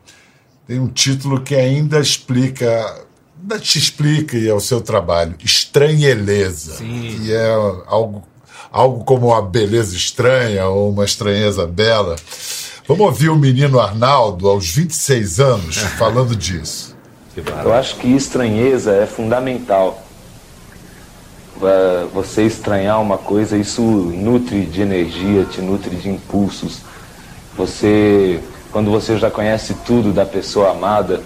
tem 0.66 0.80
um 0.80 0.88
título 0.88 1.42
que 1.42 1.56
ainda 1.56 2.00
explica, 2.00 3.06
ainda 3.40 3.60
te 3.60 3.78
explica 3.78 4.38
e 4.38 4.48
é 4.48 4.54
o 4.54 4.60
seu 4.60 4.80
trabalho, 4.80 5.36
Estranheleza, 5.44 6.78
Sim. 6.78 7.20
que 7.20 7.34
é 7.34 7.50
algo, 7.88 8.24
algo 8.72 9.04
como 9.04 9.28
uma 9.28 9.42
beleza 9.42 9.96
estranha 9.96 10.66
ou 10.68 10.92
uma 10.92 11.04
estranheza 11.04 11.68
bela. 11.68 12.16
Vamos 12.88 13.06
ouvir 13.06 13.30
o 13.30 13.36
menino 13.36 13.80
Arnaldo, 13.80 14.50
aos 14.50 14.70
26 14.70 15.40
anos, 15.40 15.78
falando 15.98 16.36
disso. 16.36 16.96
Eu 17.64 17.74
acho 17.74 17.96
que 17.98 18.08
estranheza 18.08 18.92
é 18.92 19.06
fundamental. 19.06 20.04
Você 22.14 22.42
estranhar 22.44 23.00
uma 23.00 23.18
coisa, 23.18 23.56
isso 23.56 23.82
nutre 23.82 24.66
de 24.66 24.82
energia, 24.82 25.46
te 25.46 25.62
nutre 25.62 25.96
de 25.96 26.10
impulsos. 26.10 26.80
Você, 27.56 28.42
quando 28.72 28.90
você 28.90 29.18
já 29.18 29.30
conhece 29.30 29.76
tudo 29.86 30.12
da 30.12 30.26
pessoa 30.26 30.72
amada, 30.72 31.22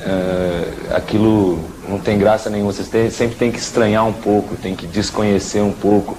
uh, 0.00 0.94
aquilo 0.94 1.60
não 1.88 2.00
tem 2.00 2.18
graça 2.18 2.50
nenhuma. 2.50 2.72
Você 2.72 2.82
tem, 2.82 3.10
sempre 3.10 3.36
tem 3.36 3.52
que 3.52 3.60
estranhar 3.60 4.04
um 4.04 4.12
pouco, 4.12 4.56
tem 4.56 4.74
que 4.74 4.86
desconhecer 4.88 5.60
um 5.60 5.72
pouco. 5.72 6.18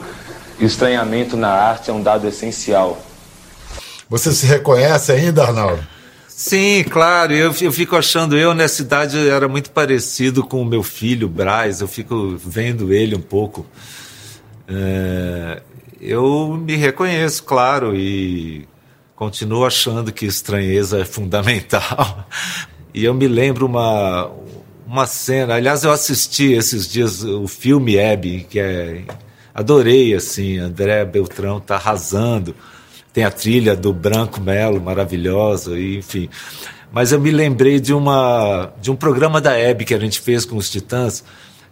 E 0.57 0.63
o 0.63 0.67
estranhamento 0.67 1.35
na 1.35 1.49
arte 1.49 1.91
é 1.91 1.93
um 1.93 2.01
dado 2.01 2.25
essencial. 2.25 2.97
Você 4.09 4.31
se 4.31 4.45
reconhece 4.45 5.11
ainda, 5.11 5.43
Arnaldo? 5.43 5.85
Sim, 6.27 6.83
claro. 6.83 7.33
Eu, 7.33 7.53
eu 7.61 7.71
fico 7.71 7.95
achando, 7.95 8.37
eu 8.37 8.53
nessa 8.53 8.81
idade 8.81 9.27
era 9.27 9.47
muito 9.47 9.71
parecido 9.71 10.43
com 10.43 10.61
o 10.61 10.65
meu 10.65 10.83
filho, 10.83 11.27
Braz. 11.27 11.81
Eu 11.81 11.87
fico 11.87 12.37
vendo 12.37 12.93
ele 12.93 13.15
um 13.15 13.21
pouco. 13.21 13.65
É, 14.67 15.61
eu 15.99 16.59
me 16.63 16.75
reconheço, 16.75 17.43
claro, 17.43 17.95
e 17.95 18.67
continuo 19.15 19.65
achando 19.65 20.11
que 20.11 20.25
estranheza 20.25 20.99
é 20.99 21.05
fundamental. 21.05 22.27
E 22.93 23.05
eu 23.05 23.13
me 23.13 23.27
lembro 23.27 23.67
uma, 23.67 24.31
uma 24.87 25.05
cena, 25.05 25.53
aliás, 25.53 25.83
eu 25.83 25.91
assisti 25.91 26.53
esses 26.53 26.87
dias 26.87 27.21
o 27.23 27.47
filme 27.47 27.95
Hebe, 27.95 28.47
que 28.49 28.59
é. 28.59 29.03
Adorei, 29.53 30.15
assim, 30.15 30.57
André 30.57 31.05
Beltrão 31.05 31.59
tá 31.59 31.75
arrasando. 31.75 32.55
Tem 33.17 33.23
a 33.23 33.31
trilha 33.31 33.75
do 33.75 33.91
Branco 33.91 34.39
Melo, 34.39 34.79
maravilhosa, 34.79 35.75
e, 35.75 35.97
enfim. 35.97 36.29
Mas 36.91 37.11
eu 37.11 37.19
me 37.19 37.31
lembrei 37.31 37.79
de, 37.79 37.91
uma, 37.91 38.71
de 38.79 38.91
um 38.91 38.95
programa 38.95 39.41
da 39.41 39.57
Hebe 39.57 39.85
que 39.85 39.95
a 39.95 39.99
gente 39.99 40.21
fez 40.21 40.45
com 40.45 40.55
os 40.55 40.69
Titãs, 40.69 41.23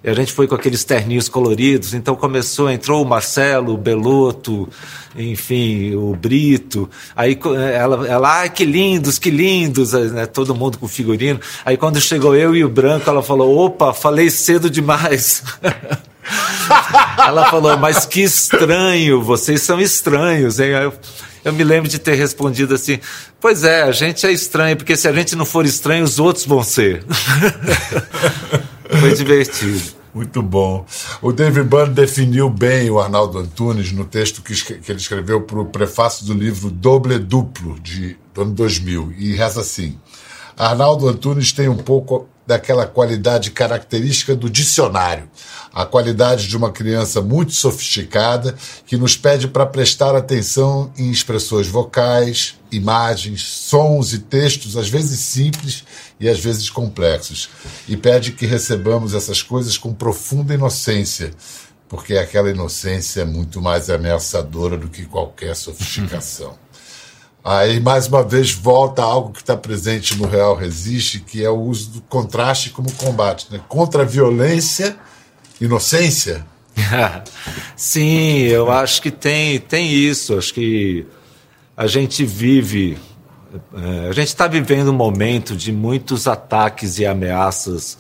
a 0.04 0.14
gente 0.14 0.34
foi 0.34 0.48
com 0.48 0.56
aqueles 0.56 0.84
terninhos 0.84 1.30
coloridos, 1.30 1.94
então 1.94 2.16
começou, 2.16 2.68
entrou 2.68 3.04
o 3.04 3.08
Marcelo, 3.08 3.76
o 3.76 3.78
Beloto, 3.78 4.68
enfim, 5.16 5.94
o 5.94 6.16
Brito. 6.16 6.90
Aí 7.16 7.38
ela, 7.76 8.08
ela 8.08 8.42
ah, 8.42 8.50
que 8.50 8.66
lindos, 8.66 9.20
que 9.20 9.30
lindos, 9.30 9.94
né? 9.94 10.26
todo 10.26 10.56
mundo 10.56 10.80
com 10.80 10.88
figurino. 10.88 11.40
Aí 11.64 11.78
quando 11.78 12.02
chegou 12.02 12.36
eu 12.36 12.56
e 12.56 12.66
o 12.66 12.70
Branco, 12.70 13.08
ela 13.08 13.22
falou: 13.22 13.56
opa, 13.56 13.94
falei 13.94 14.32
cedo 14.32 14.68
demais. 14.68 15.44
ela 17.24 17.52
falou, 17.52 17.78
mas 17.78 18.04
que 18.08 18.22
estranho, 18.22 19.22
vocês 19.22 19.62
são 19.62 19.80
estranhos, 19.80 20.60
hein? 20.60 20.74
Aí 20.74 20.84
eu, 20.86 20.94
eu 21.46 21.54
me 21.54 21.64
lembro 21.64 21.88
de 21.88 22.00
ter 22.00 22.16
respondido 22.16 22.74
assim: 22.74 23.00
Pois 23.40 23.64
é, 23.64 23.84
a 23.84 23.92
gente 23.92 24.26
é 24.26 24.32
estranho, 24.32 24.76
porque 24.76 24.98
se 24.98 25.08
a 25.08 25.14
gente 25.14 25.36
não 25.36 25.46
for 25.46 25.64
estranho, 25.64 26.04
os 26.04 26.20
outros 26.20 26.46
vão 26.46 26.64
ser. 26.64 27.06
Foi 29.00 29.14
divertido. 29.14 29.96
Muito 30.14 30.42
bom. 30.42 30.86
O 31.22 31.32
David 31.32 31.68
Byrne 31.68 31.94
definiu 31.94 32.50
bem 32.50 32.90
o 32.90 33.00
Arnaldo 33.00 33.38
Antunes 33.38 33.92
no 33.92 34.06
texto 34.06 34.42
que, 34.42 34.56
que 34.56 34.92
ele 34.92 35.00
escreveu 35.00 35.42
para 35.42 35.60
o 35.60 35.66
prefácio 35.66 36.26
do 36.26 36.34
livro 36.34 36.72
Doble 36.72 37.20
Duplo, 37.20 37.78
de, 37.80 38.18
do 38.34 38.42
ano 38.42 38.52
2000, 38.52 39.14
e 39.18 39.36
reza 39.36 39.62
assim: 39.62 40.00
Arnaldo 40.58 41.08
Antunes 41.08 41.52
tem 41.52 41.68
um 41.68 41.78
pouco 41.78 42.28
daquela 42.46 42.86
qualidade 42.86 43.52
característica 43.52 44.36
do 44.36 44.50
dicionário, 44.50 45.30
a 45.74 45.86
qualidade 45.86 46.48
de 46.48 46.56
uma 46.56 46.72
criança 46.72 47.22
muito 47.22 47.52
sofisticada 47.54 48.56
que 48.86 48.98
nos 48.98 49.18
pede 49.18 49.48
para 49.48 49.66
prestar 49.66 50.16
atenção 50.16 50.92
em 50.98 51.10
expressões 51.10 51.68
vocais, 51.68 52.56
imagens, 52.72 53.42
sons 53.42 54.14
e 54.14 54.20
textos, 54.20 54.78
às 54.78 54.88
vezes 54.88 55.20
simples 55.20 55.84
e 56.20 56.30
às 56.30 56.40
vezes 56.40 56.70
complexos, 56.70 57.50
e 57.88 57.98
pede 57.98 58.32
que 58.32 58.46
recebamos 58.46 59.14
essas 59.14 59.42
coisas 59.42 59.78
com 59.78 59.94
profunda 59.94 60.54
inocência, 60.54 61.32
porque 61.90 62.16
aquela 62.16 62.50
inocência 62.50 63.22
é 63.22 63.26
muito 63.26 63.62
mais 63.62 63.90
ameaçadora 63.90 64.78
do 64.78 64.88
que 64.88 65.06
qualquer 65.06 65.56
sofisticação. 65.58 66.65
Aí, 67.48 67.80
mais 67.80 68.08
uma 68.08 68.24
vez, 68.24 68.52
volta 68.52 69.04
algo 69.04 69.32
que 69.32 69.40
está 69.40 69.56
presente 69.56 70.18
no 70.18 70.28
Real 70.28 70.56
Resiste, 70.56 71.20
que 71.20 71.46
é 71.46 71.50
o 71.50 71.60
uso 71.60 71.92
do 71.92 72.02
contraste 72.02 72.72
como 72.72 72.92
combate. 72.94 73.46
Né? 73.52 73.62
Contra 73.70 74.02
a 74.02 74.06
violência, 74.06 74.98
inocência. 75.62 76.44
Sim, 77.78 78.40
eu 78.40 78.72
acho 78.72 79.00
que 79.00 79.12
tem, 79.12 79.60
tem 79.60 79.94
isso. 79.94 80.36
Acho 80.36 80.56
que 80.56 81.06
a 81.78 81.86
gente 81.86 82.26
vive, 82.26 82.98
é, 83.76 84.10
a 84.10 84.12
gente 84.12 84.30
está 84.30 84.48
vivendo 84.48 84.90
um 84.90 84.96
momento 84.96 85.56
de 85.56 85.72
muitos 85.72 86.28
ataques 86.28 86.98
e 86.98 87.06
ameaças 87.06 87.96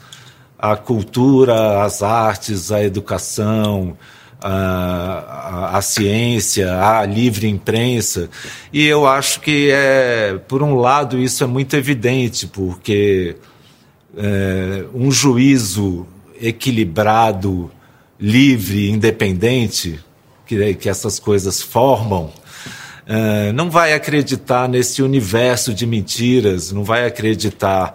à 0.57 0.75
cultura, 0.75 1.83
às 1.83 2.01
artes, 2.01 2.71
à 2.71 2.83
educação, 2.83 3.95
a, 4.41 5.77
a, 5.77 5.81
ciência, 5.81 6.79
a 6.79 7.05
livre 7.05 7.47
imprensa. 7.47 8.29
E 8.71 8.83
eu 8.85 9.07
acho 9.07 9.41
que, 9.41 9.69
é, 9.71 10.39
por 10.47 10.61
um 10.61 10.75
lado, 10.75 11.17
isso 11.17 11.43
é 11.43 11.47
muito 11.47 11.75
evidente, 11.75 12.47
porque 12.47 13.35
é, 14.17 14.85
um 14.93 15.11
juízo 15.11 16.05
equilibrado, 16.41 17.71
livre, 18.19 18.89
independente, 18.89 19.99
que, 20.45 20.73
que 20.75 20.89
essas 20.89 21.19
coisas 21.19 21.61
formam, 21.61 22.25
uh, 23.05 23.53
não 23.53 23.69
vai 23.69 23.93
acreditar 23.93 24.69
nesse 24.69 25.01
universo 25.01 25.73
de 25.73 25.85
mentiras, 25.85 26.71
não 26.71 26.83
vai 26.83 27.05
acreditar 27.05 27.93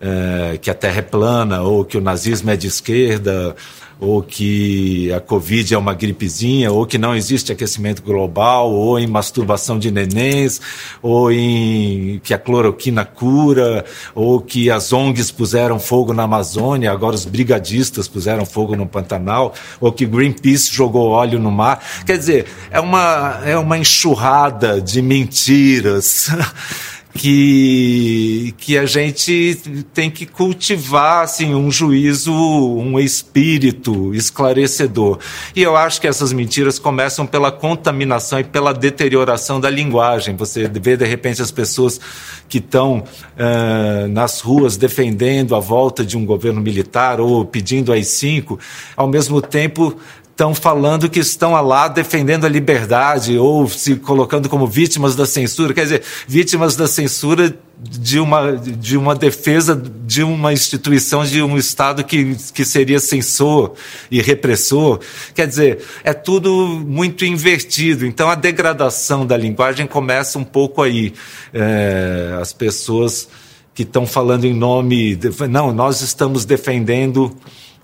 uh, 0.00 0.58
que 0.58 0.70
a 0.70 0.74
Terra 0.74 0.98
é 0.98 1.02
plana 1.02 1.62
ou 1.62 1.84
que 1.84 1.96
o 1.96 2.00
nazismo 2.00 2.50
é 2.50 2.56
de 2.56 2.66
esquerda 2.66 3.56
ou 4.00 4.22
que 4.22 5.12
a 5.12 5.20
Covid 5.20 5.74
é 5.74 5.78
uma 5.78 5.94
gripezinha, 5.94 6.70
ou 6.70 6.86
que 6.86 6.98
não 6.98 7.14
existe 7.14 7.52
aquecimento 7.52 8.02
global, 8.02 8.70
ou 8.70 8.98
em 8.98 9.06
masturbação 9.06 9.78
de 9.78 9.90
nenéns, 9.90 10.60
ou 11.02 11.32
em 11.32 12.20
que 12.22 12.32
a 12.32 12.38
cloroquina 12.38 13.04
cura, 13.04 13.84
ou 14.14 14.40
que 14.40 14.70
as 14.70 14.92
ONGs 14.92 15.30
puseram 15.30 15.78
fogo 15.78 16.12
na 16.12 16.24
Amazônia, 16.24 16.92
agora 16.92 17.16
os 17.16 17.24
brigadistas 17.24 18.06
puseram 18.06 18.46
fogo 18.46 18.76
no 18.76 18.86
Pantanal, 18.86 19.52
ou 19.80 19.90
que 19.90 20.06
Greenpeace 20.06 20.72
jogou 20.72 21.10
óleo 21.10 21.38
no 21.38 21.50
mar. 21.50 21.82
Quer 22.06 22.18
dizer, 22.18 22.46
é 22.70 22.80
uma, 22.80 23.40
é 23.44 23.58
uma 23.58 23.78
enxurrada 23.78 24.80
de 24.80 25.02
mentiras. 25.02 26.28
que, 27.14 28.54
que 28.58 28.78
a 28.78 28.86
gente 28.86 29.58
tem 29.92 30.10
que 30.10 30.26
cultivar 30.26 31.24
assim, 31.24 31.54
um 31.54 31.70
juízo, 31.70 32.32
um 32.32 32.98
espírito 32.98 34.14
esclarecedor. 34.14 35.18
E 35.54 35.62
eu 35.62 35.76
acho 35.76 36.00
que 36.00 36.06
essas 36.06 36.32
mentiras 36.32 36.78
começam 36.78 37.26
pela 37.26 37.50
contaminação 37.50 38.40
e 38.40 38.44
pela 38.44 38.72
deterioração 38.72 39.60
da 39.60 39.70
linguagem. 39.70 40.36
Você 40.36 40.68
vê, 40.68 40.96
de 40.96 41.06
repente, 41.06 41.42
as 41.42 41.50
pessoas 41.50 42.00
que 42.48 42.58
estão 42.58 42.98
uh, 43.00 44.08
nas 44.08 44.40
ruas 44.40 44.76
defendendo 44.76 45.54
a 45.54 45.60
volta 45.60 46.04
de 46.04 46.16
um 46.16 46.24
governo 46.24 46.60
militar 46.60 47.20
ou 47.20 47.44
pedindo 47.44 47.92
as 47.92 48.08
cinco, 48.08 48.58
ao 48.96 49.08
mesmo 49.08 49.42
tempo 49.42 49.98
estão 50.38 50.54
falando 50.54 51.10
que 51.10 51.18
estão 51.18 51.60
lá 51.60 51.88
defendendo 51.88 52.46
a 52.46 52.48
liberdade 52.48 53.36
ou 53.36 53.68
se 53.68 53.96
colocando 53.96 54.48
como 54.48 54.68
vítimas 54.68 55.16
da 55.16 55.26
censura, 55.26 55.74
quer 55.74 55.82
dizer, 55.82 56.02
vítimas 56.28 56.76
da 56.76 56.86
censura 56.86 57.52
de 57.80 58.20
uma, 58.20 58.52
de 58.56 58.96
uma 58.96 59.16
defesa 59.16 59.74
de 59.74 60.22
uma 60.22 60.52
instituição, 60.52 61.24
de 61.24 61.42
um 61.42 61.58
Estado 61.58 62.04
que, 62.04 62.36
que 62.54 62.64
seria 62.64 63.00
censor 63.00 63.72
e 64.08 64.22
repressor. 64.22 65.00
Quer 65.34 65.48
dizer, 65.48 65.84
é 66.04 66.12
tudo 66.12 66.84
muito 66.86 67.24
invertido. 67.24 68.06
Então 68.06 68.28
a 68.28 68.36
degradação 68.36 69.26
da 69.26 69.36
linguagem 69.36 69.88
começa 69.88 70.38
um 70.38 70.44
pouco 70.44 70.82
aí. 70.82 71.14
É, 71.52 72.38
as 72.40 72.52
pessoas 72.52 73.28
que 73.74 73.82
estão 73.82 74.06
falando 74.06 74.44
em 74.44 74.54
nome. 74.54 75.14
De, 75.14 75.30
não, 75.48 75.72
nós 75.72 76.00
estamos 76.00 76.44
defendendo 76.44 77.36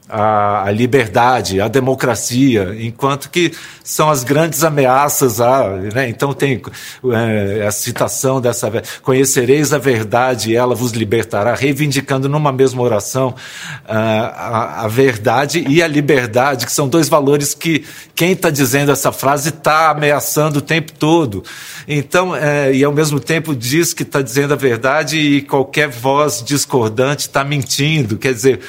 a, 0.08 0.70
liberdade, 0.70 1.60
a 1.60 1.68
democracia, 1.68 2.76
enquanto 2.78 3.30
que 3.30 3.52
são 3.82 4.10
as 4.10 4.22
grandes 4.22 4.62
ameaças. 4.62 5.40
A, 5.40 5.68
né? 5.94 6.08
Então 6.08 6.34
tem 6.34 6.60
é, 7.12 7.66
a 7.66 7.70
citação 7.70 8.40
dessa 8.40 8.70
conhecereis 9.02 9.72
a 9.72 9.78
verdade 9.78 10.50
e 10.50 10.56
ela 10.56 10.74
vos 10.74 10.92
libertará, 10.92 11.54
reivindicando 11.54 12.28
numa 12.28 12.52
mesma 12.52 12.82
oração 12.82 13.34
a, 13.86 13.98
a, 13.98 14.84
a 14.84 14.88
verdade 14.88 15.64
e 15.66 15.82
a 15.82 15.88
liberdade, 15.88 16.66
que 16.66 16.72
são 16.72 16.86
dois 16.88 17.08
valores 17.08 17.54
que 17.54 17.84
quem 18.14 18.32
está 18.32 18.50
dizendo 18.50 18.92
essa 18.92 19.10
frase 19.10 19.48
está 19.48 19.90
ameaçando 19.90 20.58
o 20.58 20.62
tempo 20.62 20.92
todo. 20.92 21.42
Então, 21.88 22.36
é, 22.36 22.74
e 22.74 22.84
ao 22.84 22.92
mesmo 22.92 23.18
tempo 23.18 23.54
diz 23.54 23.94
que 23.94 24.02
está 24.02 24.20
dizendo 24.20 24.52
a 24.52 24.56
verdade 24.56 25.18
e 25.18 25.42
qualquer 25.42 25.88
voz 25.88 26.42
discordante 26.42 27.22
está 27.22 27.42
mentindo. 27.44 28.16
Quer 28.16 28.32
dizer, 28.32 28.60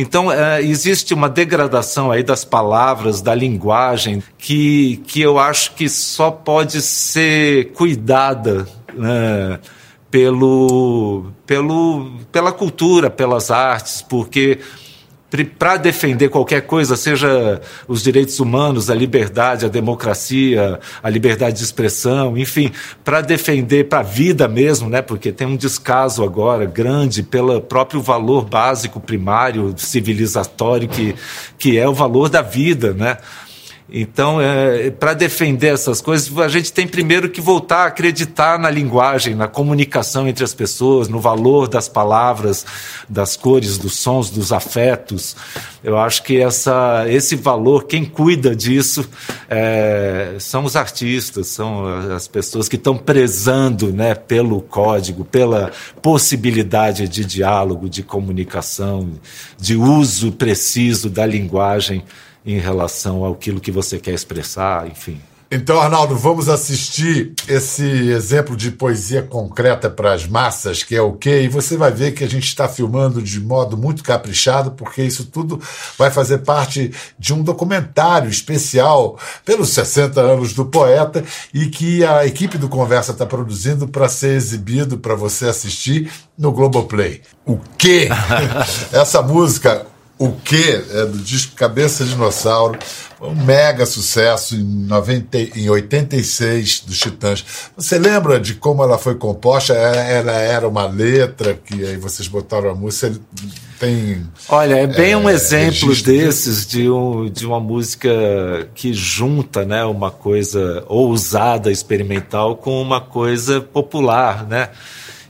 então, 0.00 0.30
é, 0.30 0.62
existe 0.62 1.12
uma 1.12 1.28
degradação 1.28 2.12
aí 2.12 2.22
das 2.22 2.44
palavras, 2.44 3.20
da 3.20 3.34
linguagem, 3.34 4.22
que, 4.38 4.98
que 5.08 5.20
eu 5.20 5.40
acho 5.40 5.74
que 5.74 5.88
só 5.88 6.30
pode 6.30 6.80
ser 6.80 7.72
cuidada 7.72 8.64
né, 8.94 9.58
pelo, 10.08 11.32
pelo, 11.44 12.12
pela 12.30 12.52
cultura, 12.52 13.10
pelas 13.10 13.50
artes, 13.50 14.00
porque 14.00 14.60
para 15.58 15.76
defender 15.76 16.30
qualquer 16.30 16.62
coisa, 16.62 16.96
seja 16.96 17.60
os 17.86 18.02
direitos 18.02 18.40
humanos, 18.40 18.88
a 18.88 18.94
liberdade, 18.94 19.66
a 19.66 19.68
democracia, 19.68 20.80
a 21.02 21.10
liberdade 21.10 21.58
de 21.58 21.64
expressão, 21.64 22.36
enfim, 22.38 22.72
para 23.04 23.20
defender 23.20 23.84
para 23.84 23.98
a 23.98 24.02
vida 24.02 24.48
mesmo, 24.48 24.88
né? 24.88 25.02
Porque 25.02 25.30
tem 25.30 25.46
um 25.46 25.56
descaso 25.56 26.24
agora 26.24 26.64
grande 26.64 27.22
pelo 27.22 27.60
próprio 27.60 28.00
valor 28.00 28.46
básico 28.46 29.00
primário 29.00 29.74
civilizatório 29.76 30.88
que 30.88 31.14
que 31.58 31.76
é 31.76 31.88
o 31.88 31.92
valor 31.92 32.28
da 32.28 32.40
vida, 32.40 32.94
né? 32.94 33.18
Então, 33.90 34.38
é, 34.38 34.90
para 34.90 35.14
defender 35.14 35.68
essas 35.68 36.02
coisas, 36.02 36.36
a 36.38 36.48
gente 36.48 36.70
tem 36.70 36.86
primeiro 36.86 37.30
que 37.30 37.40
voltar 37.40 37.84
a 37.84 37.86
acreditar 37.86 38.58
na 38.58 38.68
linguagem, 38.68 39.34
na 39.34 39.48
comunicação 39.48 40.28
entre 40.28 40.44
as 40.44 40.52
pessoas, 40.52 41.08
no 41.08 41.18
valor 41.18 41.66
das 41.66 41.88
palavras, 41.88 42.66
das 43.08 43.34
cores, 43.34 43.78
dos 43.78 43.98
sons, 43.98 44.28
dos 44.28 44.52
afetos. 44.52 45.34
Eu 45.82 45.96
acho 45.96 46.22
que 46.22 46.38
essa, 46.38 47.06
esse 47.08 47.34
valor, 47.34 47.84
quem 47.84 48.04
cuida 48.04 48.54
disso, 48.54 49.08
é, 49.48 50.34
são 50.38 50.64
os 50.64 50.76
artistas, 50.76 51.46
são 51.46 51.86
as 52.14 52.28
pessoas 52.28 52.68
que 52.68 52.76
estão 52.76 52.94
prezando 52.94 53.90
né, 53.90 54.14
pelo 54.14 54.60
código, 54.60 55.24
pela 55.24 55.72
possibilidade 56.02 57.08
de 57.08 57.24
diálogo, 57.24 57.88
de 57.88 58.02
comunicação, 58.02 59.12
de 59.58 59.76
uso 59.76 60.30
preciso 60.32 61.08
da 61.08 61.24
linguagem 61.24 62.04
em 62.48 62.58
relação 62.58 63.24
ao 63.24 63.34
que 63.34 63.70
você 63.70 63.98
quer 63.98 64.14
expressar, 64.14 64.88
enfim. 64.88 65.20
Então, 65.50 65.80
Arnaldo, 65.80 66.14
vamos 66.14 66.46
assistir 66.46 67.32
esse 67.48 67.82
exemplo 67.82 68.54
de 68.54 68.70
poesia 68.70 69.22
concreta 69.22 69.88
para 69.88 70.12
as 70.12 70.26
massas, 70.26 70.82
que 70.82 70.94
é 70.94 71.00
o 71.00 71.14
quê? 71.14 71.42
E 71.42 71.48
você 71.48 71.74
vai 71.74 71.90
ver 71.90 72.12
que 72.12 72.22
a 72.22 72.28
gente 72.28 72.44
está 72.46 72.68
filmando 72.68 73.22
de 73.22 73.40
modo 73.40 73.74
muito 73.74 74.02
caprichado, 74.02 74.72
porque 74.72 75.02
isso 75.02 75.24
tudo 75.24 75.58
vai 75.96 76.10
fazer 76.10 76.38
parte 76.38 76.92
de 77.18 77.32
um 77.32 77.42
documentário 77.42 78.28
especial 78.28 79.18
pelos 79.42 79.70
60 79.70 80.20
anos 80.20 80.52
do 80.52 80.66
poeta 80.66 81.24
e 81.52 81.66
que 81.66 82.04
a 82.04 82.26
equipe 82.26 82.58
do 82.58 82.68
Conversa 82.68 83.12
está 83.12 83.24
produzindo 83.24 83.88
para 83.88 84.06
ser 84.06 84.36
exibido 84.36 84.98
para 84.98 85.14
você 85.14 85.46
assistir 85.46 86.10
no 86.36 86.52
Globoplay. 86.52 87.22
O 87.46 87.58
quê? 87.78 88.10
Essa 88.92 89.22
música 89.22 89.86
o 90.18 90.32
Que, 90.32 90.84
é 90.92 91.06
do 91.06 91.18
disco 91.18 91.54
Cabeça 91.54 92.04
Dinossauro, 92.04 92.76
um 93.20 93.34
mega 93.34 93.86
sucesso 93.86 94.56
em, 94.56 94.62
90, 94.62 95.38
em 95.58 95.70
86 95.70 96.80
dos 96.80 96.98
Titãs. 96.98 97.44
Você 97.76 97.98
lembra 97.98 98.40
de 98.40 98.54
como 98.54 98.82
ela 98.82 98.98
foi 98.98 99.14
composta? 99.14 99.74
É, 99.74 100.18
ela 100.18 100.32
era 100.32 100.68
uma 100.68 100.86
letra 100.86 101.54
que 101.54 101.84
aí 101.84 101.96
vocês 101.96 102.26
botaram 102.26 102.70
a 102.70 102.74
música. 102.74 103.12
Tem, 103.78 104.26
Olha, 104.48 104.74
é 104.74 104.86
bem 104.88 105.12
é, 105.12 105.16
um 105.16 105.30
exemplo 105.30 105.94
desses 105.94 106.66
de, 106.66 106.90
um, 106.90 107.30
de 107.30 107.46
uma 107.46 107.60
música 107.60 108.10
que 108.74 108.92
junta 108.92 109.64
né, 109.64 109.84
uma 109.84 110.10
coisa 110.10 110.84
ousada, 110.88 111.70
experimental, 111.70 112.56
com 112.56 112.82
uma 112.82 113.00
coisa 113.00 113.60
popular, 113.60 114.44
né? 114.46 114.70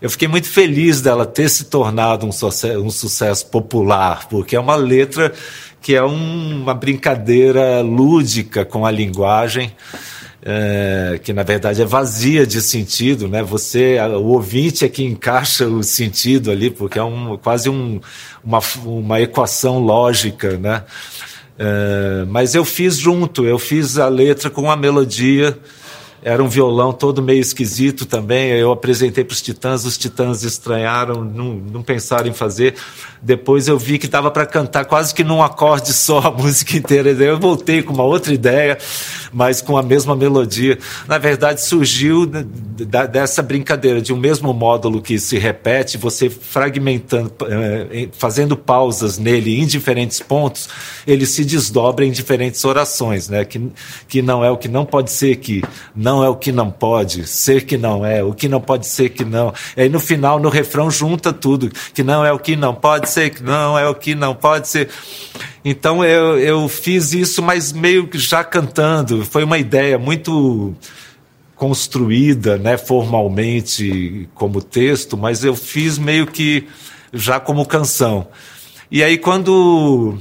Eu 0.01 0.09
fiquei 0.09 0.29
muito 0.29 0.49
feliz 0.49 1.01
dela 1.01 1.27
ter 1.27 1.49
se 1.49 1.65
tornado 1.65 2.27
um 2.27 2.33
sucesso, 2.33 2.81
um 2.81 2.91
sucesso 2.91 3.47
popular, 3.47 4.29
porque 4.29 4.55
é 4.55 4.61
uma 4.61 4.77
letra 4.77 5.33
que 5.81 5.95
é 5.95 6.05
um, 6.05 6.63
uma 6.63 6.75
brincadeira 6.75 7.81
lúdica 7.81 8.65
com 8.65 8.87
a 8.87 8.91
linguagem. 8.91 9.73
É, 10.41 11.19
que 11.23 11.33
na 11.33 11.43
verdade 11.43 11.83
é 11.83 11.85
vazia 11.85 12.47
de 12.47 12.63
sentido, 12.63 13.27
né? 13.27 13.43
Você, 13.43 13.99
o 14.01 14.29
ouvinte 14.29 14.85
é 14.85 14.89
que 14.89 15.03
encaixa 15.03 15.67
o 15.67 15.83
sentido 15.83 16.53
ali, 16.53 16.71
porque 16.71 16.97
é 16.97 17.03
um, 17.03 17.37
quase 17.37 17.69
um, 17.69 18.01
uma, 18.43 18.61
uma 18.85 19.21
equação 19.21 19.81
lógica, 19.81 20.57
né? 20.57 20.85
É, 21.59 22.25
mas 22.29 22.55
eu 22.55 22.65
fiz 22.65 22.97
junto, 22.97 23.45
eu 23.45 23.59
fiz 23.59 23.99
a 23.99 24.09
letra 24.09 24.49
com 24.49 24.71
a 24.71 24.77
melodia 24.77 25.59
era 26.23 26.43
um 26.43 26.49
violão 26.49 26.93
todo 26.93 27.23
meio 27.23 27.41
esquisito 27.41 28.05
também. 28.05 28.51
Eu 28.51 28.73
apresentei 28.73 29.25
para 29.25 29.33
os 29.33 29.41
Titãs, 29.41 29.85
os 29.85 29.97
Titãs 29.97 30.43
estranharam, 30.43 31.25
não, 31.25 31.55
não 31.55 31.83
pensaram 31.83 32.29
em 32.29 32.33
fazer. 32.33 32.75
Depois 33.23 33.69
eu 33.69 33.79
vi 33.79 33.99
que 33.99 34.09
dava 34.09 34.31
para 34.31 34.45
cantar 34.47 34.85
quase 34.85 35.15
que 35.15 35.23
num 35.23 35.43
acorde 35.43 35.93
só 35.93 36.19
a 36.19 36.31
música 36.33 36.77
inteira. 36.77 37.15
Daí 37.15 37.29
eu 37.29 37.39
voltei 37.39 37.83
com 37.83 37.93
uma 37.93 38.05
outra 38.05 38.33
ideia, 38.35 38.79
mas 39.33 39.61
com 39.61 39.77
a 39.77 39.83
mesma 39.83 40.15
melodia. 40.15 40.79
Na 41.07 41.19
verdade, 41.19 41.63
surgiu 41.63 42.27
dessa 42.27 43.43
brincadeira 43.43 44.01
de 44.01 44.13
um 44.13 44.17
mesmo 44.17 44.53
módulo 44.53 45.01
que 45.01 45.19
se 45.19 45.39
repete, 45.39 45.97
você 45.97 46.29
fragmentando, 46.29 47.33
eh, 47.49 48.09
fazendo 48.13 48.57
pausas 48.57 49.19
nele 49.19 49.59
em 49.59 49.67
diferentes 49.67 50.21
pontos, 50.21 50.69
ele 51.07 51.27
se 51.27 51.45
desdobra 51.45 52.05
em 52.05 52.11
diferentes 52.11 52.65
orações, 52.65 53.29
né? 53.29 53.45
Que, 53.45 53.71
que 54.07 54.23
não 54.23 54.45
é 54.45 54.51
o 54.51 54.57
que 54.57 54.69
não 54.69 54.85
pode 54.85 55.11
ser 55.11 55.37
que, 55.37 55.63
não 55.95 56.23
é 56.23 56.29
o 56.29 56.37
que 56.37 56.53
não 56.53 56.71
pode, 56.71 57.27
ser 57.27 57.65
que 57.65 57.77
não 57.77 58.05
é, 58.05 58.23
o 58.23 58.33
que 58.33 58.49
não 58.49 58.61
pode 58.61 58.87
ser 58.87 59.11
que 59.11 59.25
não. 59.25 59.53
E 59.77 59.83
aí 59.83 59.89
no 59.89 60.01
final, 60.01 60.39
no 60.39 60.49
refrão, 60.49 60.91
junta 60.91 61.33
tudo, 61.33 61.71
que 61.95 62.03
não 62.03 62.25
é 62.25 62.33
o 62.33 62.39
que 62.39 62.55
não 62.55 62.75
pode 62.75 62.99
pode 62.99 63.11
ser 63.11 63.31
que 63.31 63.43
não, 63.43 63.79
é 63.79 63.89
o 63.89 63.95
que 63.95 64.15
não 64.15 64.35
pode 64.35 64.69
ser. 64.69 64.89
Então 65.71 66.03
eu, 66.03 66.39
eu 66.39 66.67
fiz 66.67 67.13
isso, 67.13 67.43
mas 67.43 67.75
meio 67.75 68.09
que 68.09 68.19
já 68.19 68.43
cantando. 68.43 69.23
Foi 69.23 69.45
uma 69.45 69.59
ideia 69.59 69.99
muito 69.99 70.75
construída, 71.55 72.57
né, 72.57 72.79
formalmente 72.79 74.27
como 74.35 74.63
texto, 74.63 75.15
mas 75.15 75.45
eu 75.45 75.55
fiz 75.55 75.99
meio 75.99 76.27
que 76.27 76.67
já 77.13 77.39
como 77.39 77.67
canção. 77.67 78.29
E 78.91 79.03
aí 79.03 79.19
quando 79.19 80.17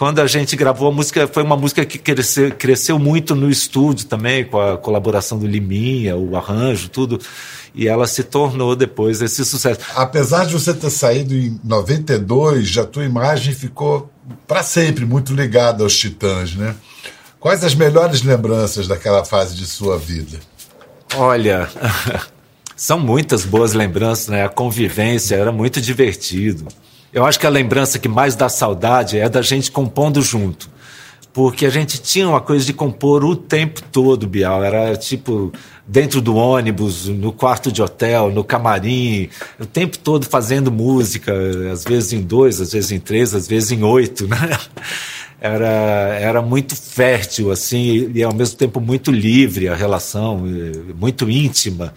quando 0.00 0.18
a 0.20 0.26
gente 0.26 0.56
gravou 0.56 0.88
a 0.88 0.90
música, 0.90 1.28
foi 1.28 1.42
uma 1.42 1.58
música 1.58 1.84
que 1.84 1.98
cresceu, 1.98 2.50
cresceu 2.52 2.98
muito 2.98 3.34
no 3.34 3.50
estúdio 3.50 4.06
também, 4.06 4.46
com 4.46 4.58
a 4.58 4.78
colaboração 4.78 5.38
do 5.38 5.46
Liminha, 5.46 6.16
o 6.16 6.34
arranjo, 6.38 6.88
tudo. 6.88 7.20
E 7.74 7.86
ela 7.86 8.06
se 8.06 8.22
tornou 8.22 8.74
depois 8.74 9.20
esse 9.20 9.44
sucesso. 9.44 9.80
Apesar 9.94 10.46
de 10.46 10.54
você 10.54 10.72
ter 10.72 10.88
saído 10.88 11.34
em 11.34 11.60
92, 11.62 12.78
a 12.78 12.86
tua 12.86 13.04
imagem 13.04 13.52
ficou 13.52 14.10
para 14.48 14.62
sempre 14.62 15.04
muito 15.04 15.34
ligada 15.34 15.84
aos 15.84 15.94
Titãs, 15.98 16.54
né? 16.54 16.74
Quais 17.38 17.62
as 17.62 17.74
melhores 17.74 18.22
lembranças 18.22 18.88
daquela 18.88 19.22
fase 19.22 19.54
de 19.54 19.66
sua 19.66 19.98
vida? 19.98 20.38
Olha, 21.14 21.68
são 22.74 22.98
muitas 22.98 23.44
boas 23.44 23.74
lembranças, 23.74 24.28
né? 24.28 24.46
A 24.46 24.48
convivência 24.48 25.34
era 25.34 25.52
muito 25.52 25.78
divertido. 25.78 26.68
Eu 27.12 27.24
acho 27.24 27.40
que 27.40 27.46
a 27.46 27.50
lembrança 27.50 27.98
que 27.98 28.08
mais 28.08 28.36
dá 28.36 28.48
saudade 28.48 29.18
é 29.18 29.28
da 29.28 29.42
gente 29.42 29.70
compondo 29.70 30.22
junto. 30.22 30.70
Porque 31.32 31.64
a 31.64 31.70
gente 31.70 32.00
tinha 32.00 32.28
uma 32.28 32.40
coisa 32.40 32.64
de 32.64 32.72
compor 32.72 33.24
o 33.24 33.36
tempo 33.36 33.80
todo, 33.92 34.26
Bial. 34.26 34.64
Era 34.64 34.96
tipo 34.96 35.52
dentro 35.86 36.20
do 36.20 36.36
ônibus, 36.36 37.06
no 37.06 37.32
quarto 37.32 37.70
de 37.72 37.82
hotel, 37.82 38.30
no 38.30 38.44
camarim, 38.44 39.28
o 39.58 39.66
tempo 39.66 39.98
todo 39.98 40.24
fazendo 40.24 40.70
música, 40.70 41.32
às 41.72 41.82
vezes 41.84 42.12
em 42.12 42.20
dois, 42.20 42.60
às 42.60 42.72
vezes 42.72 42.92
em 42.92 43.00
três, 43.00 43.34
às 43.34 43.48
vezes 43.48 43.72
em 43.72 43.82
oito, 43.82 44.28
né? 44.28 44.36
Era, 45.40 45.66
era 46.20 46.42
muito 46.42 46.76
fértil, 46.76 47.50
assim, 47.50 48.12
e 48.14 48.22
ao 48.22 48.34
mesmo 48.34 48.58
tempo 48.58 48.78
muito 48.78 49.10
livre 49.10 49.68
a 49.68 49.74
relação, 49.74 50.44
muito 50.94 51.30
íntima. 51.30 51.94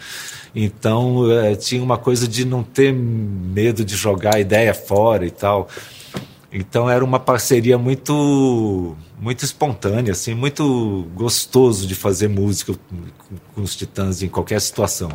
Então 0.55 1.29
é, 1.31 1.55
tinha 1.55 1.83
uma 1.83 1.97
coisa 1.97 2.27
de 2.27 2.45
não 2.45 2.63
ter 2.63 2.93
medo 2.93 3.83
de 3.83 3.95
jogar 3.95 4.35
a 4.35 4.39
ideia 4.39 4.73
fora 4.73 5.25
e 5.25 5.31
tal. 5.31 5.67
Então 6.51 6.89
era 6.89 7.03
uma 7.03 7.19
parceria 7.19 7.77
muito 7.77 8.95
muito 9.19 9.43
espontânea, 9.45 10.11
assim, 10.11 10.33
muito 10.33 11.07
gostoso 11.15 11.87
de 11.87 11.95
fazer 11.95 12.27
música 12.27 12.73
com 13.55 13.61
os 13.61 13.75
Titãs 13.75 14.21
em 14.21 14.27
qualquer 14.27 14.59
situação. 14.59 15.09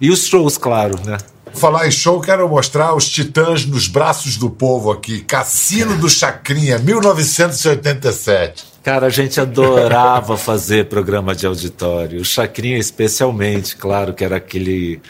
E 0.00 0.10
os 0.10 0.26
shows, 0.26 0.56
claro, 0.56 0.94
né? 1.04 1.18
Falar 1.54 1.86
em 1.86 1.90
show, 1.90 2.20
quero 2.20 2.48
mostrar 2.48 2.94
os 2.94 3.08
Titãs 3.08 3.64
nos 3.64 3.86
braços 3.86 4.36
do 4.36 4.48
povo 4.50 4.90
aqui. 4.90 5.20
Cassino 5.20 5.96
do 5.96 6.08
Chacrinha, 6.08 6.78
1987. 6.78 8.64
Cara, 8.82 9.06
a 9.06 9.10
gente 9.10 9.40
adorava 9.40 10.36
fazer 10.38 10.86
programa 10.86 11.34
de 11.34 11.46
auditório. 11.46 12.20
O 12.20 12.24
Chacrinha, 12.24 12.78
especialmente, 12.78 13.76
claro, 13.76 14.14
que 14.14 14.24
era 14.24 14.36
aquele, 14.36 15.00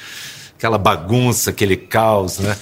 aquela 0.57 0.79
bagunça, 0.79 1.51
aquele 1.51 1.77
caos, 1.77 2.39
né? 2.39 2.57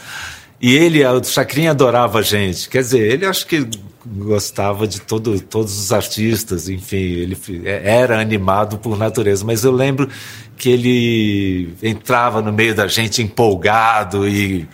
E 0.61 0.75
ele, 0.75 1.05
o 1.07 1.23
Chacrinha 1.23 1.71
adorava 1.71 2.19
a 2.21 2.23
gente. 2.23 2.69
Quer 2.69 2.81
dizer, 2.81 3.13
ele 3.13 3.27
acho 3.27 3.47
que 3.47 3.69
gostava 4.15 4.87
de 4.87 5.01
todo, 5.01 5.39
todos 5.41 5.79
os 5.79 5.93
artistas, 5.93 6.69
enfim, 6.69 6.97
ele 6.97 7.37
era 7.65 8.21
animado 8.21 8.79
por 8.79 8.97
natureza. 8.97 9.45
Mas 9.45 9.65
eu 9.65 9.73
lembro 9.73 10.09
que 10.57 10.69
ele 10.69 11.75
entrava 11.83 12.41
no 12.41 12.53
meio 12.53 12.75
da 12.75 12.87
gente 12.87 13.23
empolgado 13.23 14.29
e 14.29 14.69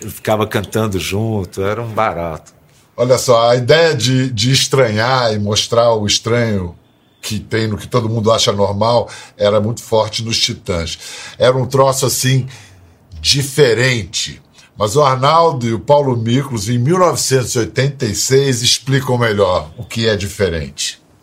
ficava 0.00 0.46
cantando 0.46 0.98
junto, 0.98 1.62
era 1.62 1.82
um 1.82 1.88
barato. 1.88 2.52
Olha 2.96 3.16
só, 3.16 3.50
a 3.50 3.56
ideia 3.56 3.94
de, 3.94 4.30
de 4.30 4.52
estranhar 4.52 5.32
e 5.32 5.38
mostrar 5.38 5.94
o 5.94 6.06
estranho 6.06 6.76
que 7.22 7.38
tem 7.38 7.68
no 7.68 7.78
que 7.78 7.86
todo 7.86 8.08
mundo 8.08 8.32
acha 8.32 8.52
normal 8.52 9.08
era 9.38 9.60
muito 9.60 9.82
forte 9.82 10.24
nos 10.24 10.38
Titãs. 10.38 10.98
Era 11.38 11.56
um 11.56 11.66
troço 11.66 12.04
assim 12.04 12.46
diferente. 13.20 14.41
Mas 14.76 14.96
o 14.96 15.02
Arnaldo 15.02 15.66
e 15.66 15.74
o 15.74 15.78
Paulo 15.78 16.16
Miklos, 16.16 16.68
em 16.68 16.78
1986, 16.78 18.62
explicam 18.62 19.18
melhor 19.18 19.70
o 19.76 19.84
que 19.84 20.08
é 20.08 20.16
diferente. 20.16 21.00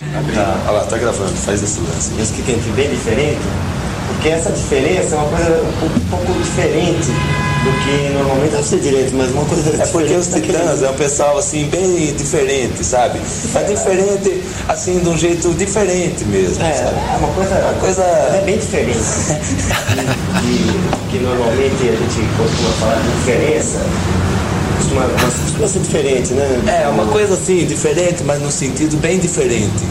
Olha 0.00 0.70
lá, 0.70 0.84
tá 0.84 0.98
gravando, 0.98 1.32
faz 1.36 1.62
esse 1.62 1.80
lance. 1.80 2.20
Isso 2.20 2.34
que 2.34 2.42
tem 2.42 2.58
bem 2.74 2.90
diferente, 2.90 3.40
porque 4.18 4.30
essa 4.30 4.50
diferença 4.50 5.14
é 5.14 5.18
uma 5.18 5.28
coisa 5.28 5.62
um 5.62 5.70
pouco, 6.10 6.32
diferente 6.42 7.06
do 7.06 7.70
que 7.84 8.10
normalmente 8.12 8.50
deve 8.50 8.64
ser 8.64 8.80
direito, 8.80 9.14
mas 9.14 9.30
uma 9.30 9.44
coisa 9.44 9.80
É 9.80 9.86
porque 9.86 10.12
os 10.12 10.26
titãs 10.26 10.82
é 10.82 10.90
um 10.90 10.94
pessoal 10.94 11.38
assim 11.38 11.68
bem 11.68 12.12
diferente, 12.16 12.82
sabe? 12.82 13.20
É 13.54 13.62
diferente 13.62 14.42
assim 14.68 14.98
de 14.98 15.08
um 15.08 15.16
jeito 15.16 15.54
diferente 15.54 16.24
mesmo. 16.24 16.60
É, 16.64 16.72
sabe? 16.72 16.96
é 16.96 17.16
uma 17.16 17.28
coisa, 17.28 17.54
uma 17.54 17.74
coisa 17.74 18.02
é 18.02 18.42
bem 18.44 18.58
diferente. 18.58 18.98
de, 20.42 20.64
que 21.10 21.20
normalmente 21.20 21.88
a 21.88 21.94
gente 21.94 22.28
costuma 22.36 22.72
falar 22.80 23.00
de 23.00 23.12
diferença. 23.18 23.78
Costuma, 24.78 25.02
costuma 25.44 25.68
ser 25.68 25.78
diferente, 25.78 26.34
né? 26.34 26.60
É, 26.82 26.88
uma 26.88 27.06
coisa 27.06 27.34
assim, 27.34 27.64
diferente, 27.66 28.24
mas 28.24 28.42
num 28.42 28.50
sentido 28.50 28.96
bem 28.96 29.20
diferente. 29.20 29.84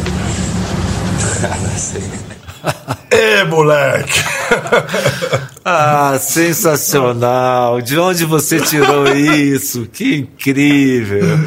Ê, 3.12 3.44
moleque! 3.46 4.20
ah, 5.64 6.18
sensacional! 6.20 7.82
De 7.82 7.98
onde 7.98 8.26
você 8.26 8.60
tirou 8.60 9.08
isso? 9.16 9.88
Que 9.88 10.18
incrível! 10.18 11.40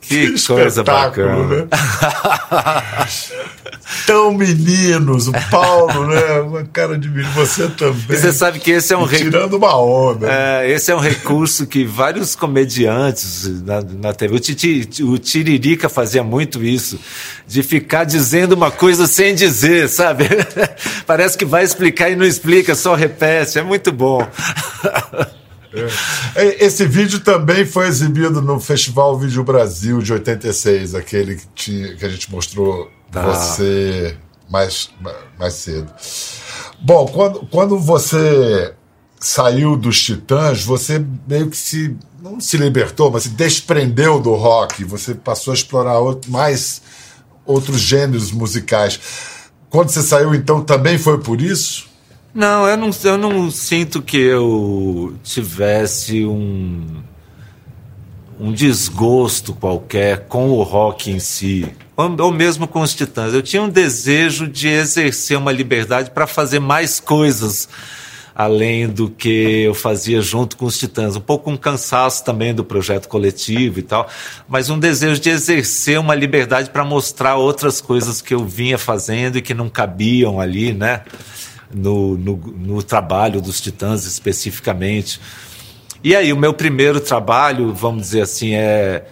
Que, 0.00 0.32
que 0.32 0.46
coisa 0.46 0.84
bacana! 0.84 1.46
Né? 1.46 1.66
Tão 4.06 4.34
meninos, 4.34 5.28
o 5.28 5.32
Paulo, 5.50 6.06
né? 6.06 6.40
Uma 6.40 6.64
cara 6.64 6.98
de 6.98 7.08
menino, 7.08 7.32
você 7.32 7.68
também. 7.68 8.04
E 8.10 8.16
você 8.16 8.32
sabe 8.32 8.58
que 8.58 8.70
esse 8.70 8.92
é 8.92 8.96
um 8.96 9.04
recurso. 9.04 9.24
Tirando 9.24 9.54
uma 9.54 9.76
onda. 9.76 10.26
É, 10.30 10.70
esse 10.70 10.90
é 10.90 10.94
um 10.94 11.00
recurso 11.00 11.66
que 11.66 11.84
vários 11.84 12.34
comediantes 12.36 13.62
na, 13.62 13.80
na 13.80 14.12
TV. 14.12 14.34
O, 14.34 14.38
Titi, 14.38 15.02
o 15.02 15.18
Tiririca 15.18 15.88
fazia 15.88 16.22
muito 16.22 16.62
isso, 16.62 16.98
de 17.46 17.62
ficar 17.62 18.04
dizendo 18.04 18.52
uma 18.52 18.70
coisa 18.70 19.06
sem 19.06 19.34
dizer, 19.34 19.88
sabe? 19.88 20.24
Parece 21.06 21.36
que 21.38 21.44
vai 21.44 21.64
explicar 21.64 22.10
e 22.10 22.16
não 22.16 22.26
explica, 22.26 22.74
só 22.74 22.94
repete. 22.94 23.58
É 23.58 23.62
muito 23.62 23.90
bom. 23.92 24.26
É. 26.36 26.64
Esse 26.64 26.86
vídeo 26.86 27.20
também 27.20 27.66
foi 27.66 27.88
exibido 27.88 28.40
no 28.40 28.60
Festival 28.60 29.18
Vídeo 29.18 29.42
Brasil 29.42 30.00
de 30.00 30.12
86, 30.12 30.94
aquele 30.94 31.40
que, 31.54 31.96
que 31.96 32.04
a 32.04 32.08
gente 32.08 32.30
mostrou 32.30 32.90
tá. 33.14 33.22
você 33.22 34.16
mais, 34.50 34.90
mais 35.38 35.54
cedo. 35.54 35.92
Bom, 36.80 37.06
quando, 37.06 37.46
quando 37.46 37.78
você 37.78 38.74
saiu 39.18 39.76
dos 39.76 40.02
Titãs, 40.02 40.62
você 40.62 41.04
meio 41.26 41.48
que 41.48 41.56
se. 41.56 41.96
não 42.20 42.38
se 42.38 42.56
libertou, 42.56 43.10
mas 43.10 43.24
se 43.24 43.30
desprendeu 43.30 44.20
do 44.20 44.34
rock. 44.34 44.84
Você 44.84 45.14
passou 45.14 45.52
a 45.52 45.54
explorar 45.54 45.98
outro, 45.98 46.30
mais 46.30 46.82
outros 47.46 47.80
gêneros 47.80 48.30
musicais. 48.32 49.00
Quando 49.70 49.88
você 49.88 50.02
saiu, 50.02 50.34
então, 50.34 50.62
também 50.62 50.98
foi 50.98 51.18
por 51.18 51.40
isso? 51.40 51.88
Não, 52.34 52.68
eu 52.68 52.76
não, 52.76 52.90
eu 53.04 53.18
não 53.18 53.50
sinto 53.50 54.02
que 54.02 54.16
eu 54.16 55.14
tivesse 55.22 56.24
um, 56.24 57.02
um 58.38 58.52
desgosto 58.52 59.52
qualquer 59.54 60.26
com 60.26 60.50
o 60.50 60.62
rock 60.62 61.10
em 61.10 61.18
si, 61.18 61.66
ou, 61.96 62.14
ou 62.20 62.32
mesmo 62.32 62.66
com 62.66 62.80
os 62.80 62.94
Titãs. 62.94 63.34
Eu 63.34 63.42
tinha 63.42 63.62
um 63.62 63.68
desejo 63.68 64.48
de 64.48 64.68
exercer 64.68 65.38
uma 65.38 65.52
liberdade 65.52 66.10
para 66.10 66.26
fazer 66.26 66.58
mais 66.58 67.00
coisas 67.00 67.68
além 68.34 68.88
do 68.88 69.08
que 69.08 69.62
eu 69.62 69.74
fazia 69.74 70.20
junto 70.20 70.56
com 70.56 70.64
os 70.64 70.76
Titãs. 70.76 71.14
Um 71.14 71.20
pouco 71.20 71.48
um 71.50 71.56
cansaço 71.56 72.24
também 72.24 72.52
do 72.52 72.64
projeto 72.64 73.08
coletivo 73.08 73.78
e 73.78 73.82
tal, 73.82 74.08
mas 74.48 74.68
um 74.68 74.78
desejo 74.78 75.20
de 75.20 75.30
exercer 75.30 76.00
uma 76.00 76.16
liberdade 76.16 76.70
para 76.70 76.84
mostrar 76.84 77.36
outras 77.36 77.80
coisas 77.80 78.20
que 78.20 78.34
eu 78.34 78.44
vinha 78.44 78.76
fazendo 78.76 79.38
e 79.38 79.42
que 79.42 79.54
não 79.54 79.68
cabiam 79.68 80.40
ali, 80.40 80.72
né? 80.72 81.02
no, 81.74 82.16
no, 82.16 82.36
no 82.36 82.82
trabalho 82.82 83.40
dos 83.40 83.60
Titãs 83.60 84.06
especificamente. 84.06 85.20
E 86.04 86.14
aí, 86.14 86.34
o 86.34 86.36
meu 86.36 86.52
primeiro 86.52 87.00
trabalho, 87.00 87.72
vamos 87.72 88.02
dizer 88.02 88.20
assim, 88.20 88.52
é, 88.52 89.06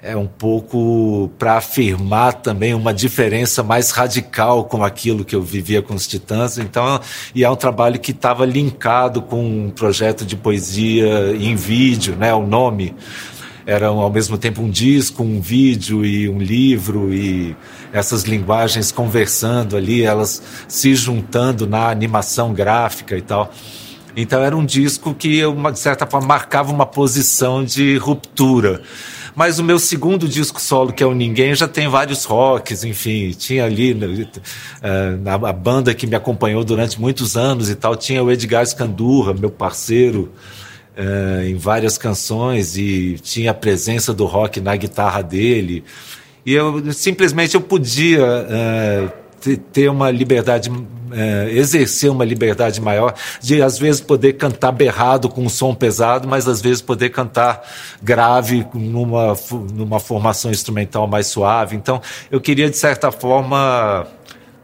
é 0.00 0.16
um 0.16 0.28
pouco 0.28 1.28
para 1.36 1.56
afirmar 1.56 2.34
também 2.34 2.72
uma 2.72 2.94
diferença 2.94 3.64
mais 3.64 3.90
radical 3.90 4.62
com 4.66 4.84
aquilo 4.84 5.24
que 5.24 5.34
eu 5.34 5.42
vivia 5.42 5.82
com 5.82 5.92
os 5.92 6.06
Titãs. 6.06 6.56
Então, 6.56 7.00
e 7.34 7.42
é 7.42 7.50
um 7.50 7.56
trabalho 7.56 7.98
que 7.98 8.12
estava 8.12 8.46
linkado 8.46 9.22
com 9.22 9.44
um 9.44 9.70
projeto 9.70 10.24
de 10.24 10.36
poesia 10.36 11.34
em 11.36 11.56
vídeo, 11.56 12.14
né? 12.14 12.32
O 12.32 12.46
nome 12.46 12.94
era 13.66 13.88
ao 13.88 14.08
mesmo 14.08 14.38
tempo 14.38 14.62
um 14.62 14.70
disco, 14.70 15.24
um 15.24 15.40
vídeo 15.40 16.06
e 16.06 16.28
um 16.28 16.38
livro 16.38 17.12
e 17.12 17.56
essas 17.92 18.22
linguagens 18.22 18.92
conversando 18.92 19.76
ali, 19.76 20.04
elas 20.04 20.40
se 20.68 20.94
juntando 20.94 21.66
na 21.66 21.88
animação 21.88 22.54
gráfica 22.54 23.18
e 23.18 23.22
tal. 23.22 23.52
Então 24.16 24.42
era 24.42 24.56
um 24.56 24.64
disco 24.64 25.14
que, 25.14 25.42
de 25.72 25.78
certa 25.78 26.06
forma, 26.06 26.26
marcava 26.26 26.72
uma 26.72 26.86
posição 26.86 27.62
de 27.62 27.98
ruptura. 27.98 28.80
Mas 29.34 29.58
o 29.58 29.64
meu 29.64 29.78
segundo 29.78 30.26
disco 30.26 30.58
solo, 30.58 30.94
que 30.94 31.02
é 31.02 31.06
o 31.06 31.12
Ninguém, 31.12 31.54
já 31.54 31.68
tem 31.68 31.86
vários 31.86 32.24
rocks, 32.24 32.82
enfim. 32.82 33.32
Tinha 33.32 33.66
ali 33.66 33.92
uh, 33.92 35.22
na, 35.22 35.34
a 35.34 35.52
banda 35.52 35.94
que 35.94 36.06
me 36.06 36.16
acompanhou 36.16 36.64
durante 36.64 36.98
muitos 36.98 37.36
anos 37.36 37.68
e 37.68 37.74
tal, 37.74 37.94
tinha 37.94 38.24
o 38.24 38.32
Edgar 38.32 38.66
Scandurra, 38.66 39.34
meu 39.34 39.50
parceiro. 39.50 40.32
Uh, 40.98 41.44
em 41.44 41.56
várias 41.56 41.98
canções 41.98 42.78
e 42.78 43.18
tinha 43.22 43.50
a 43.50 43.54
presença 43.54 44.14
do 44.14 44.24
rock 44.24 44.62
na 44.62 44.74
guitarra 44.76 45.20
dele 45.20 45.84
e 46.46 46.54
eu 46.54 46.90
simplesmente 46.92 47.56
eu 47.56 47.60
podia 47.60 48.22
uh, 48.24 49.12
ter 49.54 49.90
uma 49.90 50.10
liberdade, 50.10 50.72
é, 51.12 51.50
exercer 51.50 52.10
uma 52.10 52.24
liberdade 52.24 52.80
maior, 52.80 53.14
de 53.40 53.60
às 53.60 53.78
vezes 53.78 54.00
poder 54.00 54.32
cantar 54.32 54.72
berrado 54.72 55.28
com 55.28 55.42
um 55.42 55.48
som 55.50 55.74
pesado, 55.74 56.26
mas 56.26 56.48
às 56.48 56.62
vezes 56.62 56.80
poder 56.80 57.10
cantar 57.10 57.62
grave 58.02 58.66
numa, 58.72 59.36
numa 59.74 60.00
formação 60.00 60.50
instrumental 60.50 61.06
mais 61.06 61.26
suave. 61.26 61.76
Então, 61.76 62.00
eu 62.30 62.40
queria, 62.40 62.70
de 62.70 62.78
certa 62.78 63.12
forma, 63.12 64.06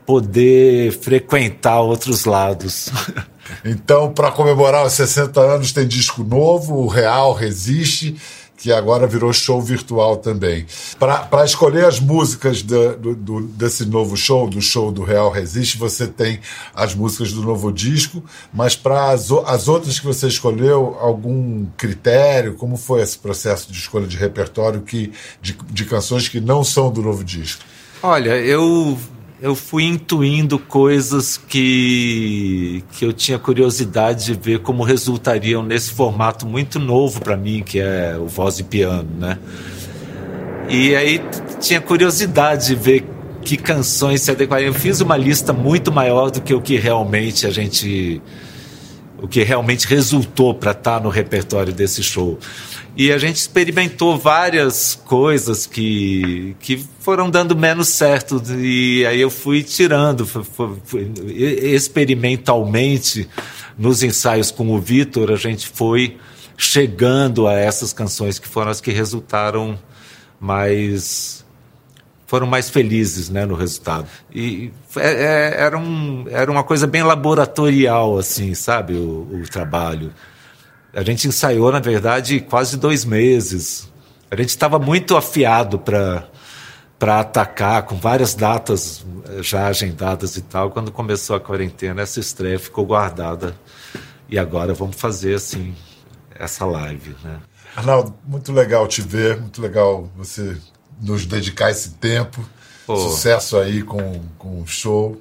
poder 0.06 0.92
frequentar 0.92 1.80
outros 1.80 2.24
lados. 2.24 2.90
Então, 3.64 4.12
para 4.12 4.30
comemorar 4.30 4.86
os 4.86 4.92
60 4.92 5.40
anos, 5.40 5.72
tem 5.72 5.86
disco 5.86 6.22
novo, 6.22 6.76
o 6.76 6.86
Real 6.86 7.32
Resiste 7.32 8.16
que 8.62 8.72
agora 8.72 9.08
virou 9.08 9.32
show 9.32 9.60
virtual 9.60 10.18
também. 10.18 10.64
Para 10.96 11.44
escolher 11.44 11.84
as 11.84 11.98
músicas 11.98 12.62
do, 12.62 12.94
do, 13.16 13.40
desse 13.40 13.84
novo 13.84 14.16
show, 14.16 14.48
do 14.48 14.62
show 14.62 14.92
do 14.92 15.02
Real 15.02 15.32
Resiste, 15.32 15.76
você 15.76 16.06
tem 16.06 16.38
as 16.72 16.94
músicas 16.94 17.32
do 17.32 17.42
novo 17.42 17.72
disco, 17.72 18.22
mas 18.54 18.76
para 18.76 19.10
as, 19.10 19.32
as 19.46 19.66
outras 19.66 19.98
que 19.98 20.06
você 20.06 20.28
escolheu, 20.28 20.96
algum 21.00 21.66
critério? 21.76 22.54
Como 22.54 22.76
foi 22.76 23.02
esse 23.02 23.18
processo 23.18 23.72
de 23.72 23.76
escolha 23.76 24.06
de 24.06 24.16
repertório 24.16 24.82
que, 24.82 25.12
de, 25.40 25.58
de 25.68 25.84
canções 25.84 26.28
que 26.28 26.40
não 26.40 26.62
são 26.62 26.88
do 26.88 27.02
novo 27.02 27.24
disco? 27.24 27.64
Olha, 28.00 28.36
eu 28.36 28.96
eu 29.42 29.56
fui 29.56 29.82
intuindo 29.82 30.56
coisas 30.56 31.36
que, 31.36 32.84
que 32.92 33.04
eu 33.04 33.12
tinha 33.12 33.40
curiosidade 33.40 34.26
de 34.26 34.34
ver 34.34 34.60
como 34.60 34.84
resultariam 34.84 35.64
nesse 35.64 35.90
formato 35.90 36.46
muito 36.46 36.78
novo 36.78 37.20
para 37.20 37.36
mim, 37.36 37.60
que 37.60 37.80
é 37.80 38.16
o 38.16 38.28
voz 38.28 38.60
e 38.60 38.62
piano, 38.62 39.08
né? 39.18 39.36
E 40.68 40.94
aí 40.94 41.20
tinha 41.58 41.80
curiosidade 41.80 42.68
de 42.68 42.76
ver 42.76 43.04
que 43.42 43.56
canções 43.56 44.22
se 44.22 44.30
adequariam. 44.30 44.68
Eu 44.68 44.74
fiz 44.74 45.00
uma 45.00 45.16
lista 45.16 45.52
muito 45.52 45.90
maior 45.90 46.30
do 46.30 46.40
que 46.40 46.54
o 46.54 46.62
que 46.62 46.76
realmente 46.76 47.44
a 47.44 47.50
gente 47.50 48.22
o 49.20 49.26
que 49.26 49.42
realmente 49.42 49.88
resultou 49.88 50.54
para 50.54 50.70
estar 50.70 50.98
tá 50.98 51.00
no 51.00 51.08
repertório 51.08 51.72
desse 51.72 52.00
show. 52.00 52.38
E 52.94 53.10
a 53.10 53.18
gente 53.18 53.36
experimentou 53.36 54.18
várias 54.18 54.94
coisas 54.94 55.66
que, 55.66 56.54
que 56.60 56.84
foram 57.00 57.30
dando 57.30 57.56
menos 57.56 57.88
certo. 57.88 58.42
E 58.54 59.06
aí 59.06 59.20
eu 59.20 59.30
fui 59.30 59.62
tirando 59.62 60.28
experimentalmente 61.28 63.28
nos 63.78 64.02
ensaios 64.02 64.50
com 64.50 64.70
o 64.70 64.78
Vitor, 64.78 65.32
a 65.32 65.36
gente 65.36 65.68
foi 65.68 66.18
chegando 66.56 67.48
a 67.48 67.54
essas 67.54 67.92
canções 67.92 68.38
que 68.38 68.46
foram 68.46 68.70
as 68.70 68.80
que 68.80 68.92
resultaram 68.92 69.78
mais 70.38 71.42
foram 72.26 72.46
mais 72.46 72.70
felizes 72.70 73.28
né, 73.28 73.44
no 73.44 73.54
resultado. 73.54 74.06
E 74.34 74.70
é, 74.96 75.10
é, 75.10 75.60
era, 75.60 75.76
um, 75.76 76.24
era 76.30 76.50
uma 76.50 76.64
coisa 76.64 76.86
bem 76.86 77.02
laboratorial, 77.02 78.16
assim, 78.16 78.54
sabe, 78.54 78.94
o, 78.94 79.28
o 79.30 79.42
trabalho. 79.50 80.10
A 80.94 81.02
gente 81.02 81.26
ensaiou, 81.26 81.72
na 81.72 81.80
verdade, 81.80 82.40
quase 82.40 82.76
dois 82.76 83.04
meses. 83.04 83.90
A 84.30 84.36
gente 84.36 84.50
estava 84.50 84.78
muito 84.78 85.16
afiado 85.16 85.78
para 85.78 86.28
para 86.98 87.18
atacar, 87.18 87.82
com 87.82 87.96
várias 87.96 88.32
datas 88.32 89.04
eh, 89.28 89.42
já 89.42 89.66
agendadas 89.66 90.36
e 90.36 90.40
tal. 90.40 90.70
Quando 90.70 90.92
começou 90.92 91.34
a 91.34 91.40
quarentena, 91.40 92.00
essa 92.00 92.20
estreia 92.20 92.60
ficou 92.60 92.86
guardada. 92.86 93.56
E 94.28 94.38
agora 94.38 94.72
vamos 94.72 94.94
fazer, 94.94 95.34
assim, 95.34 95.74
essa 96.32 96.64
live, 96.64 97.16
né? 97.24 97.40
Arnaldo, 97.74 98.14
muito 98.24 98.52
legal 98.52 98.86
te 98.86 99.02
ver, 99.02 99.36
muito 99.40 99.60
legal 99.60 100.08
você 100.16 100.56
nos 101.00 101.26
dedicar 101.26 101.72
esse 101.72 101.90
tempo. 101.94 102.40
Pô. 102.86 102.96
Sucesso 102.96 103.58
aí 103.58 103.82
com, 103.82 104.22
com 104.38 104.62
o 104.62 104.66
show. 104.66 105.20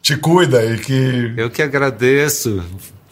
Te 0.00 0.16
cuida 0.16 0.60
aí 0.60 0.78
que. 0.78 1.34
Eu 1.36 1.50
que 1.50 1.60
agradeço. 1.60 2.64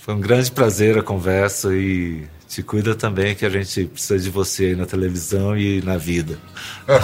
Foi 0.08 0.14
um 0.14 0.20
grande 0.20 0.50
prazer 0.50 0.96
a 0.96 1.02
conversa 1.02 1.76
e 1.76 2.26
te 2.48 2.62
cuida 2.62 2.94
também 2.94 3.34
que 3.34 3.44
a 3.44 3.50
gente 3.50 3.84
precisa 3.84 4.18
de 4.18 4.30
você 4.30 4.68
aí 4.68 4.74
na 4.74 4.86
televisão 4.86 5.54
e 5.54 5.82
na 5.82 5.98
vida. 5.98 6.38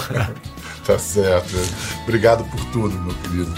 tá 0.87 0.99
certo. 0.99 1.55
Obrigado 2.05 2.45
por 2.45 2.65
tudo, 2.73 2.99
meu 2.99 3.15
querido. 3.17 3.55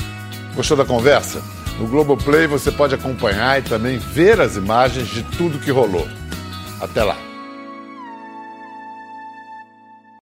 Gostou 0.57 0.77
da 0.77 0.85
conversa? 0.85 1.41
No 1.79 1.87
Globoplay 1.87 2.49
você 2.49 2.73
pode 2.73 2.97
acompanhar 2.97 3.61
e 3.61 3.63
também 3.63 3.99
ver 3.99 4.41
as 4.41 4.57
imagens 4.57 5.07
de 5.11 5.23
tudo 5.37 5.61
que 5.61 5.71
rolou. 5.71 6.09
Até 6.81 7.05
lá. 7.05 7.26